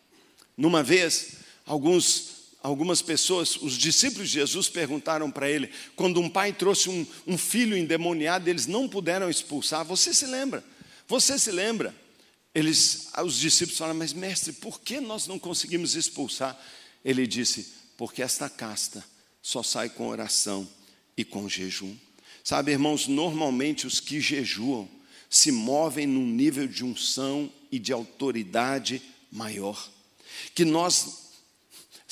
Numa 0.58 0.82
vez, 0.82 1.34
alguns 1.66 2.33
algumas 2.64 3.02
pessoas, 3.02 3.58
os 3.58 3.74
discípulos 3.74 4.30
de 4.30 4.36
Jesus 4.36 4.70
perguntaram 4.70 5.30
para 5.30 5.50
ele, 5.50 5.70
quando 5.98 6.22
um 6.22 6.30
pai 6.30 6.54
trouxe 6.54 6.90
um, 6.90 7.06
um, 7.28 7.38
filho 7.38 7.78
endemoniado, 7.78 8.50
eles 8.50 8.66
não 8.66 8.88
puderam 8.88 9.30
expulsar. 9.30 9.84
Você 9.84 10.14
se 10.14 10.26
lembra? 10.26 10.64
Você 11.06 11.38
se 11.38 11.52
lembra? 11.52 11.94
Eles, 12.56 13.10
os 13.22 13.38
discípulos 13.38 13.78
falaram, 13.78 14.00
mas 14.00 14.14
mestre, 14.14 14.54
por 14.54 14.80
que 14.80 15.02
nós 15.02 15.28
não 15.28 15.38
conseguimos 15.38 15.96
expulsar? 15.96 16.58
Ele 17.04 17.28
disse, 17.28 17.74
porque 17.98 18.24
esta 18.24 18.50
casta 18.50 19.04
só 19.42 19.62
sai 19.62 19.90
com 19.90 20.08
oração 20.08 20.66
e 21.18 21.26
com 21.26 21.50
jejum. 21.50 21.94
Sabe, 22.46 22.72
irmãos, 22.72 23.08
normalmente 23.08 23.86
os 23.86 24.00
que 24.00 24.22
jejuam 24.22 24.88
se 25.30 25.52
movem 25.52 26.08
num 26.08 26.26
nível 26.26 26.68
de 26.68 26.86
unção 26.86 27.52
e 27.70 27.78
de 27.78 27.92
autoridade 27.92 29.02
maior. 29.30 29.90
Que 30.56 30.64
nós 30.64 31.23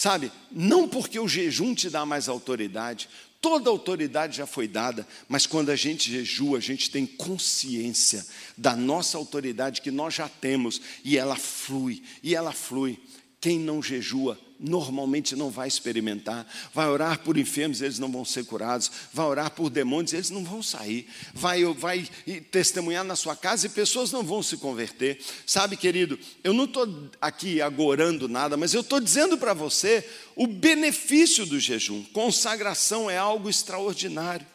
Sabe, 0.01 0.31
não 0.51 0.87
porque 0.87 1.19
o 1.19 1.27
jejum 1.27 1.75
te 1.75 1.87
dá 1.87 2.07
mais 2.07 2.27
autoridade, 2.27 3.07
Toda 3.39 3.71
autoridade 3.71 4.37
já 4.37 4.45
foi 4.45 4.67
dada, 4.67 5.07
mas 5.27 5.47
quando 5.47 5.71
a 5.71 5.75
gente 5.75 6.11
jejua, 6.11 6.59
a 6.59 6.61
gente 6.61 6.91
tem 6.91 7.07
consciência 7.07 8.23
da 8.55 8.75
nossa 8.75 9.17
autoridade 9.17 9.81
que 9.81 9.89
nós 9.89 10.13
já 10.13 10.29
temos 10.29 10.79
e 11.03 11.17
ela 11.17 11.35
flui, 11.35 12.03
e 12.21 12.35
ela 12.35 12.51
flui. 12.51 12.99
Quem 13.39 13.59
não 13.59 13.81
jejua 13.81 14.39
normalmente 14.61 15.35
não 15.35 15.49
vai 15.49 15.67
experimentar. 15.67 16.45
Vai 16.73 16.87
orar 16.87 17.19
por 17.19 17.37
enfermos, 17.37 17.81
eles 17.81 17.99
não 17.99 18.11
vão 18.11 18.23
ser 18.23 18.45
curados. 18.45 18.91
Vai 19.11 19.25
orar 19.25 19.51
por 19.51 19.69
demônios, 19.69 20.13
eles 20.13 20.29
não 20.29 20.43
vão 20.43 20.61
sair. 20.61 21.07
Vai, 21.33 21.63
vai 21.65 22.07
testemunhar 22.51 23.03
na 23.03 23.15
sua 23.15 23.35
casa 23.35 23.65
e 23.65 23.69
pessoas 23.69 24.11
não 24.11 24.23
vão 24.23 24.43
se 24.43 24.57
converter. 24.57 25.19
Sabe, 25.45 25.75
querido, 25.75 26.17
eu 26.43 26.53
não 26.53 26.65
estou 26.65 27.09
aqui 27.19 27.61
agorando 27.61 28.29
nada, 28.29 28.55
mas 28.55 28.73
eu 28.73 28.81
estou 28.81 28.99
dizendo 28.99 29.37
para 29.37 29.53
você 29.53 30.07
o 30.35 30.45
benefício 30.45 31.45
do 31.45 31.59
jejum. 31.59 32.03
Consagração 32.13 33.09
é 33.09 33.17
algo 33.17 33.49
extraordinário 33.49 34.45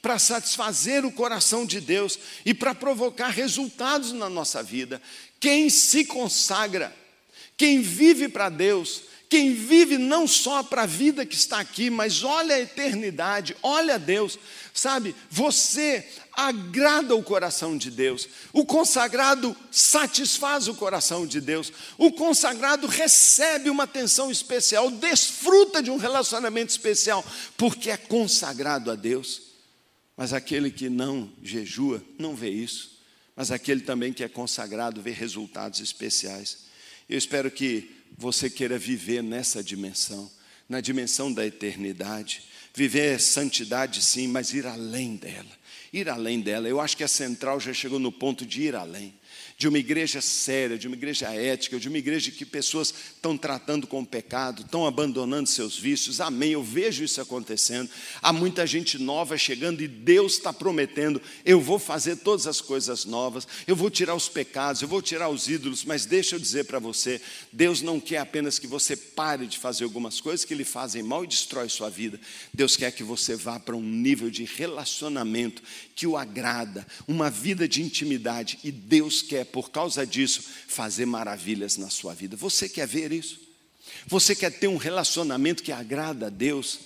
para 0.00 0.18
satisfazer 0.18 1.04
o 1.04 1.12
coração 1.12 1.66
de 1.66 1.78
Deus 1.78 2.18
e 2.46 2.54
para 2.54 2.74
provocar 2.74 3.28
resultados 3.28 4.12
na 4.12 4.30
nossa 4.30 4.62
vida. 4.62 5.02
Quem 5.38 5.68
se 5.68 6.06
consagra 6.06 6.94
quem 7.60 7.82
vive 7.82 8.26
para 8.26 8.48
Deus, 8.48 9.02
quem 9.30 9.54
vive 9.54 9.96
não 9.96 10.26
só 10.26 10.60
para 10.60 10.82
a 10.82 10.86
vida 10.86 11.24
que 11.24 11.36
está 11.36 11.60
aqui, 11.60 11.88
mas 11.88 12.24
olha 12.24 12.56
a 12.56 12.60
eternidade, 12.60 13.56
olha 13.62 13.94
a 13.94 13.98
Deus, 13.98 14.36
sabe? 14.74 15.14
Você 15.30 16.04
agrada 16.32 17.14
o 17.14 17.22
coração 17.22 17.78
de 17.78 17.92
Deus, 17.92 18.28
o 18.52 18.66
consagrado 18.66 19.56
satisfaz 19.70 20.66
o 20.66 20.74
coração 20.74 21.28
de 21.28 21.40
Deus, 21.40 21.72
o 21.96 22.10
consagrado 22.10 22.88
recebe 22.88 23.70
uma 23.70 23.84
atenção 23.84 24.32
especial, 24.32 24.90
desfruta 24.90 25.80
de 25.80 25.92
um 25.92 25.96
relacionamento 25.96 26.70
especial, 26.70 27.24
porque 27.56 27.88
é 27.88 27.96
consagrado 27.96 28.90
a 28.90 28.96
Deus. 28.96 29.42
Mas 30.16 30.32
aquele 30.32 30.72
que 30.72 30.90
não 30.90 31.32
jejua, 31.40 32.02
não 32.18 32.34
vê 32.34 32.50
isso, 32.50 32.98
mas 33.36 33.52
aquele 33.52 33.82
também 33.82 34.12
que 34.12 34.24
é 34.24 34.28
consagrado 34.28 35.00
vê 35.00 35.12
resultados 35.12 35.78
especiais. 35.78 36.66
Eu 37.08 37.16
espero 37.16 37.48
que 37.48 37.99
você 38.20 38.50
queira 38.50 38.78
viver 38.78 39.22
nessa 39.22 39.64
dimensão, 39.64 40.30
na 40.68 40.80
dimensão 40.80 41.32
da 41.32 41.44
eternidade. 41.44 42.42
Viver 42.74 43.18
santidade, 43.18 44.02
sim, 44.02 44.28
mas 44.28 44.52
ir 44.52 44.66
além 44.66 45.16
dela. 45.16 45.50
Ir 45.90 46.08
além 46.08 46.40
dela. 46.40 46.68
Eu 46.68 46.80
acho 46.80 46.96
que 46.96 47.02
a 47.02 47.08
central 47.08 47.58
já 47.58 47.72
chegou 47.72 47.98
no 47.98 48.12
ponto 48.12 48.44
de 48.44 48.62
ir 48.62 48.76
além 48.76 49.14
de 49.60 49.68
uma 49.68 49.78
igreja 49.78 50.22
séria, 50.22 50.78
de 50.78 50.86
uma 50.86 50.96
igreja 50.96 51.28
ética, 51.34 51.78
de 51.78 51.86
uma 51.86 51.98
igreja 51.98 52.30
que 52.30 52.46
pessoas 52.46 52.94
estão 53.14 53.36
tratando 53.36 53.86
com 53.86 54.00
o 54.00 54.06
pecado, 54.06 54.62
estão 54.62 54.86
abandonando 54.86 55.46
seus 55.50 55.78
vícios. 55.78 56.18
Amém. 56.18 56.52
Eu 56.52 56.62
vejo 56.62 57.04
isso 57.04 57.20
acontecendo. 57.20 57.90
Há 58.22 58.32
muita 58.32 58.66
gente 58.66 58.98
nova 58.98 59.36
chegando 59.36 59.82
e 59.82 59.86
Deus 59.86 60.36
está 60.36 60.50
prometendo: 60.50 61.20
eu 61.44 61.60
vou 61.60 61.78
fazer 61.78 62.16
todas 62.16 62.46
as 62.46 62.62
coisas 62.62 63.04
novas, 63.04 63.46
eu 63.66 63.76
vou 63.76 63.90
tirar 63.90 64.14
os 64.14 64.30
pecados, 64.30 64.80
eu 64.80 64.88
vou 64.88 65.02
tirar 65.02 65.28
os 65.28 65.46
ídolos. 65.46 65.84
Mas 65.84 66.06
deixa 66.06 66.36
eu 66.36 66.40
dizer 66.40 66.64
para 66.64 66.78
você: 66.78 67.20
Deus 67.52 67.82
não 67.82 68.00
quer 68.00 68.16
apenas 68.16 68.58
que 68.58 68.66
você 68.66 68.96
pare 68.96 69.46
de 69.46 69.58
fazer 69.58 69.84
algumas 69.84 70.22
coisas 70.22 70.42
que 70.42 70.54
lhe 70.54 70.64
fazem 70.64 71.02
mal 71.02 71.22
e 71.22 71.26
destrói 71.26 71.68
sua 71.68 71.90
vida. 71.90 72.18
Deus 72.54 72.78
quer 72.78 72.92
que 72.92 73.02
você 73.02 73.36
vá 73.36 73.60
para 73.60 73.76
um 73.76 73.82
nível 73.82 74.30
de 74.30 74.44
relacionamento 74.44 75.62
que 75.94 76.06
o 76.06 76.16
agrada, 76.16 76.86
uma 77.06 77.28
vida 77.28 77.68
de 77.68 77.82
intimidade. 77.82 78.58
E 78.64 78.72
Deus 78.72 79.20
quer 79.20 79.49
por 79.50 79.70
causa 79.70 80.06
disso, 80.06 80.42
fazer 80.68 81.06
maravilhas 81.06 81.76
na 81.76 81.90
sua 81.90 82.14
vida. 82.14 82.36
Você 82.36 82.68
quer 82.68 82.86
ver 82.86 83.12
isso? 83.12 83.40
Você 84.06 84.34
quer 84.34 84.50
ter 84.50 84.68
um 84.68 84.76
relacionamento 84.76 85.62
que 85.62 85.72
agrada 85.72 86.26
a 86.26 86.30
Deus? 86.30 86.80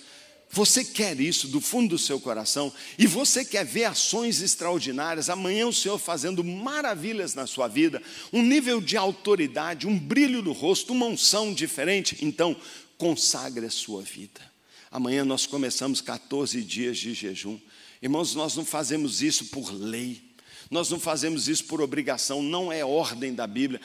Você 0.51 0.85
quer 0.85 1.19
isso 1.19 1.47
do 1.47 1.59
fundo 1.59 1.89
do 1.89 1.97
seu 1.97 2.19
coração 2.19 2.71
e 2.97 3.05
você 3.05 3.43
quer 3.43 3.65
ver 3.65 3.85
ações 3.85 4.41
extraordinárias, 4.41 5.29
amanhã 5.29 5.67
o 5.67 5.73
Senhor 5.73 5.97
fazendo 5.97 6.43
maravilhas 6.43 7.35
na 7.35 7.45
sua 7.45 7.67
vida, 7.67 8.01
um 8.31 8.41
nível 8.41 8.79
de 8.79 8.95
autoridade, 8.95 9.87
um 9.87 9.99
brilho 9.99 10.41
no 10.41 10.53
rosto, 10.53 10.93
uma 10.93 11.07
unção 11.07 11.53
diferente, 11.53 12.17
então 12.21 12.55
consagre 12.97 13.65
a 13.65 13.69
sua 13.71 14.01
vida. 14.01 14.41
Amanhã 14.89 15.25
nós 15.25 15.45
começamos 15.45 15.99
14 15.99 16.61
dias 16.61 16.97
de 16.97 17.13
jejum. 17.13 17.59
Irmãos, 18.01 18.33
nós 18.33 18.55
não 18.55 18.63
fazemos 18.63 19.21
isso 19.21 19.47
por 19.47 19.73
lei, 19.73 20.21
nós 20.69 20.89
não 20.89 20.99
fazemos 20.99 21.47
isso 21.47 21.65
por 21.65 21.81
obrigação, 21.81 22.41
não 22.41 22.71
é 22.71 22.83
ordem 22.83 23.33
da 23.33 23.45
Bíblia. 23.45 23.79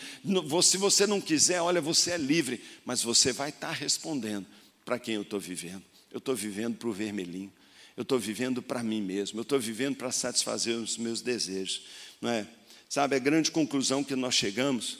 Se 0.62 0.76
você 0.76 1.06
não 1.06 1.20
quiser, 1.20 1.60
olha, 1.60 1.80
você 1.80 2.12
é 2.12 2.16
livre, 2.16 2.62
mas 2.84 3.02
você 3.02 3.32
vai 3.32 3.50
estar 3.50 3.72
respondendo 3.72 4.46
para 4.84 4.98
quem 4.98 5.14
eu 5.14 5.22
estou 5.22 5.38
vivendo. 5.38 5.82
Eu 6.10 6.18
estou 6.18 6.34
vivendo 6.34 6.76
para 6.76 6.88
o 6.88 6.92
vermelhinho, 6.92 7.52
eu 7.96 8.02
estou 8.02 8.18
vivendo 8.18 8.62
para 8.62 8.82
mim 8.82 9.00
mesmo, 9.00 9.38
eu 9.38 9.42
estou 9.42 9.60
vivendo 9.60 9.96
para 9.96 10.10
satisfazer 10.10 10.76
os 10.76 10.96
meus 10.96 11.20
desejos. 11.20 11.82
Não 12.20 12.30
é? 12.30 12.46
Sabe, 12.88 13.14
a 13.14 13.20
grande 13.20 13.50
conclusão 13.50 14.02
que 14.02 14.16
nós 14.16 14.34
chegamos 14.34 14.98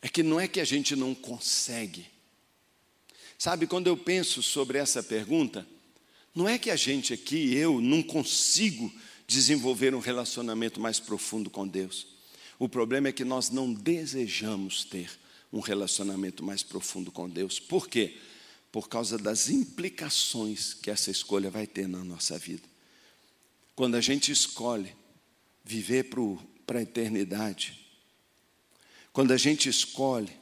é 0.00 0.08
que 0.08 0.22
não 0.22 0.38
é 0.38 0.46
que 0.46 0.60
a 0.60 0.64
gente 0.64 0.94
não 0.94 1.14
consegue. 1.14 2.06
Sabe, 3.36 3.66
quando 3.66 3.88
eu 3.88 3.96
penso 3.96 4.42
sobre 4.42 4.78
essa 4.78 5.02
pergunta, 5.02 5.66
não 6.34 6.48
é 6.48 6.58
que 6.58 6.70
a 6.70 6.76
gente 6.76 7.12
aqui, 7.12 7.54
eu, 7.54 7.80
não 7.80 8.02
consigo 8.02 8.92
desenvolver 9.26 9.94
um 9.94 10.00
relacionamento 10.00 10.80
mais 10.80 10.98
profundo 10.98 11.48
com 11.48 11.66
Deus. 11.66 12.06
O 12.58 12.68
problema 12.68 13.08
é 13.08 13.12
que 13.12 13.24
nós 13.24 13.50
não 13.50 13.72
desejamos 13.72 14.84
ter 14.84 15.10
um 15.52 15.60
relacionamento 15.60 16.42
mais 16.42 16.62
profundo 16.62 17.12
com 17.12 17.28
Deus. 17.28 17.60
Por 17.60 17.88
quê? 17.88 18.18
Por 18.72 18.88
causa 18.88 19.16
das 19.16 19.48
implicações 19.48 20.74
que 20.74 20.90
essa 20.90 21.10
escolha 21.10 21.50
vai 21.50 21.66
ter 21.66 21.86
na 21.86 22.02
nossa 22.02 22.36
vida. 22.36 22.68
Quando 23.76 23.94
a 23.94 24.00
gente 24.00 24.32
escolhe 24.32 24.94
viver 25.64 26.10
para 26.66 26.80
a 26.80 26.82
eternidade, 26.82 27.80
quando 29.12 29.32
a 29.32 29.36
gente 29.36 29.68
escolhe, 29.68 30.32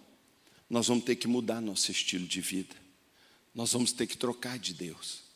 nós 0.69 0.87
vamos 0.89 1.05
ter 1.05 1.17
que 1.17 1.29
mudar 1.29 1.61
nosso 1.61 1.91
estilo 1.91 2.27
de 2.27 2.41
vida, 2.41 2.75
nós 3.55 3.73
vamos 3.75 3.93
ter 3.93 4.07
que 4.07 4.17
trocar 4.17 4.59
de 4.59 4.73
Deus. 4.73 5.32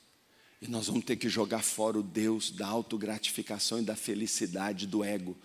E 0.60 0.68
nós 0.68 0.86
vamos 0.86 1.04
ter 1.04 1.16
que 1.16 1.28
jogar 1.28 1.62
fora 1.62 1.98
o 1.98 2.02
Deus 2.02 2.50
da 2.50 2.66
autogratificação 2.66 3.80
e 3.80 3.84
da 3.84 3.94
felicidade 3.94 4.86
do 4.86 5.04
ego. 5.04 5.36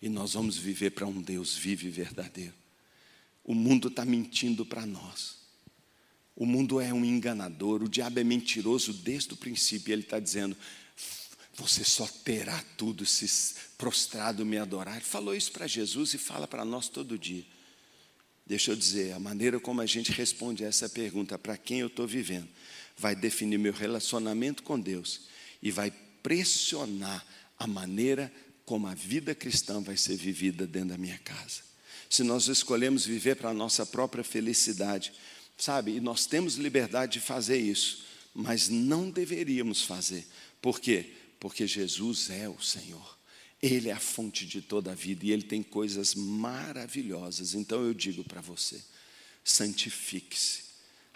E 0.00 0.08
nós 0.08 0.32
vamos 0.32 0.56
viver 0.56 0.90
para 0.90 1.06
um 1.06 1.20
Deus 1.20 1.54
vivo 1.54 1.86
e 1.86 1.90
verdadeiro. 1.90 2.54
O 3.44 3.54
mundo 3.54 3.88
está 3.88 4.04
mentindo 4.04 4.64
para 4.64 4.86
nós. 4.86 5.36
O 6.34 6.44
mundo 6.44 6.80
é 6.80 6.92
um 6.92 7.04
enganador, 7.04 7.82
o 7.82 7.88
diabo 7.88 8.20
é 8.20 8.24
mentiroso 8.24 8.92
desde 8.92 9.32
o 9.32 9.36
princípio. 9.36 9.92
Ele 9.92 10.02
está 10.02 10.18
dizendo: 10.18 10.56
você 11.54 11.82
só 11.82 12.06
terá 12.06 12.62
tudo 12.76 13.06
se 13.06 13.54
prostrado 13.78 14.44
me 14.44 14.58
adorar. 14.58 14.96
Ele 14.96 15.04
falou 15.04 15.34
isso 15.34 15.50
para 15.52 15.66
Jesus 15.66 16.12
e 16.12 16.18
fala 16.18 16.46
para 16.46 16.64
nós 16.64 16.88
todo 16.88 17.18
dia. 17.18 17.44
Deixa 18.46 18.70
eu 18.70 18.76
dizer, 18.76 19.12
a 19.12 19.18
maneira 19.18 19.58
como 19.58 19.80
a 19.80 19.86
gente 19.86 20.12
responde 20.12 20.64
a 20.64 20.68
essa 20.68 20.88
pergunta, 20.88 21.38
para 21.38 21.56
quem 21.56 21.80
eu 21.80 21.88
estou 21.88 22.06
vivendo, 22.06 22.48
vai 22.96 23.14
definir 23.14 23.58
meu 23.58 23.72
relacionamento 23.72 24.62
com 24.62 24.78
Deus 24.80 25.22
e 25.62 25.70
vai 25.70 25.90
pressionar 26.22 27.24
a 27.58 27.66
maneira 27.66 28.32
como 28.64 28.86
a 28.86 28.94
vida 28.94 29.34
cristã 29.34 29.80
vai 29.80 29.96
ser 29.96 30.16
vivida 30.16 30.66
dentro 30.66 30.90
da 30.90 30.98
minha 30.98 31.18
casa. 31.18 31.62
Se 32.08 32.22
nós 32.22 32.48
escolhemos 32.48 33.04
viver 33.04 33.36
para 33.36 33.50
a 33.50 33.54
nossa 33.54 33.84
própria 33.84 34.24
felicidade, 34.24 35.12
sabe, 35.56 35.92
e 35.96 36.00
nós 36.00 36.26
temos 36.26 36.56
liberdade 36.56 37.14
de 37.14 37.20
fazer 37.20 37.58
isso, 37.58 38.04
mas 38.34 38.68
não 38.68 39.10
deveríamos 39.10 39.82
fazer. 39.82 40.26
Por 40.60 40.80
quê? 40.80 41.12
Porque 41.38 41.66
Jesus 41.66 42.30
é 42.30 42.48
o 42.48 42.60
Senhor. 42.60 43.16
Ele 43.62 43.88
é 43.88 43.92
a 43.92 44.00
fonte 44.00 44.46
de 44.46 44.60
toda 44.60 44.92
a 44.92 44.94
vida 44.94 45.24
e 45.24 45.32
ele 45.32 45.42
tem 45.42 45.62
coisas 45.62 46.14
maravilhosas. 46.14 47.54
Então 47.54 47.82
eu 47.84 47.94
digo 47.94 48.22
para 48.22 48.40
você: 48.40 48.82
santifique-se 49.42 50.65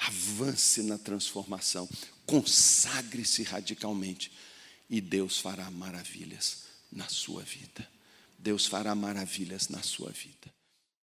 avance 0.01 0.83
na 0.83 0.99
transformação, 0.99 1.89
consagre-se 2.27 3.43
radicalmente 3.43 4.33
e 4.89 5.01
Deus 5.01 5.39
fará 5.39 5.71
maravilhas 5.71 6.65
na 6.91 7.09
sua 7.09 7.43
vida. 7.43 7.89
Deus 8.39 8.67
fará 8.67 8.95
maravilhas 8.95 9.69
na 9.69 9.83
sua 9.83 10.11
vida. 10.11 10.53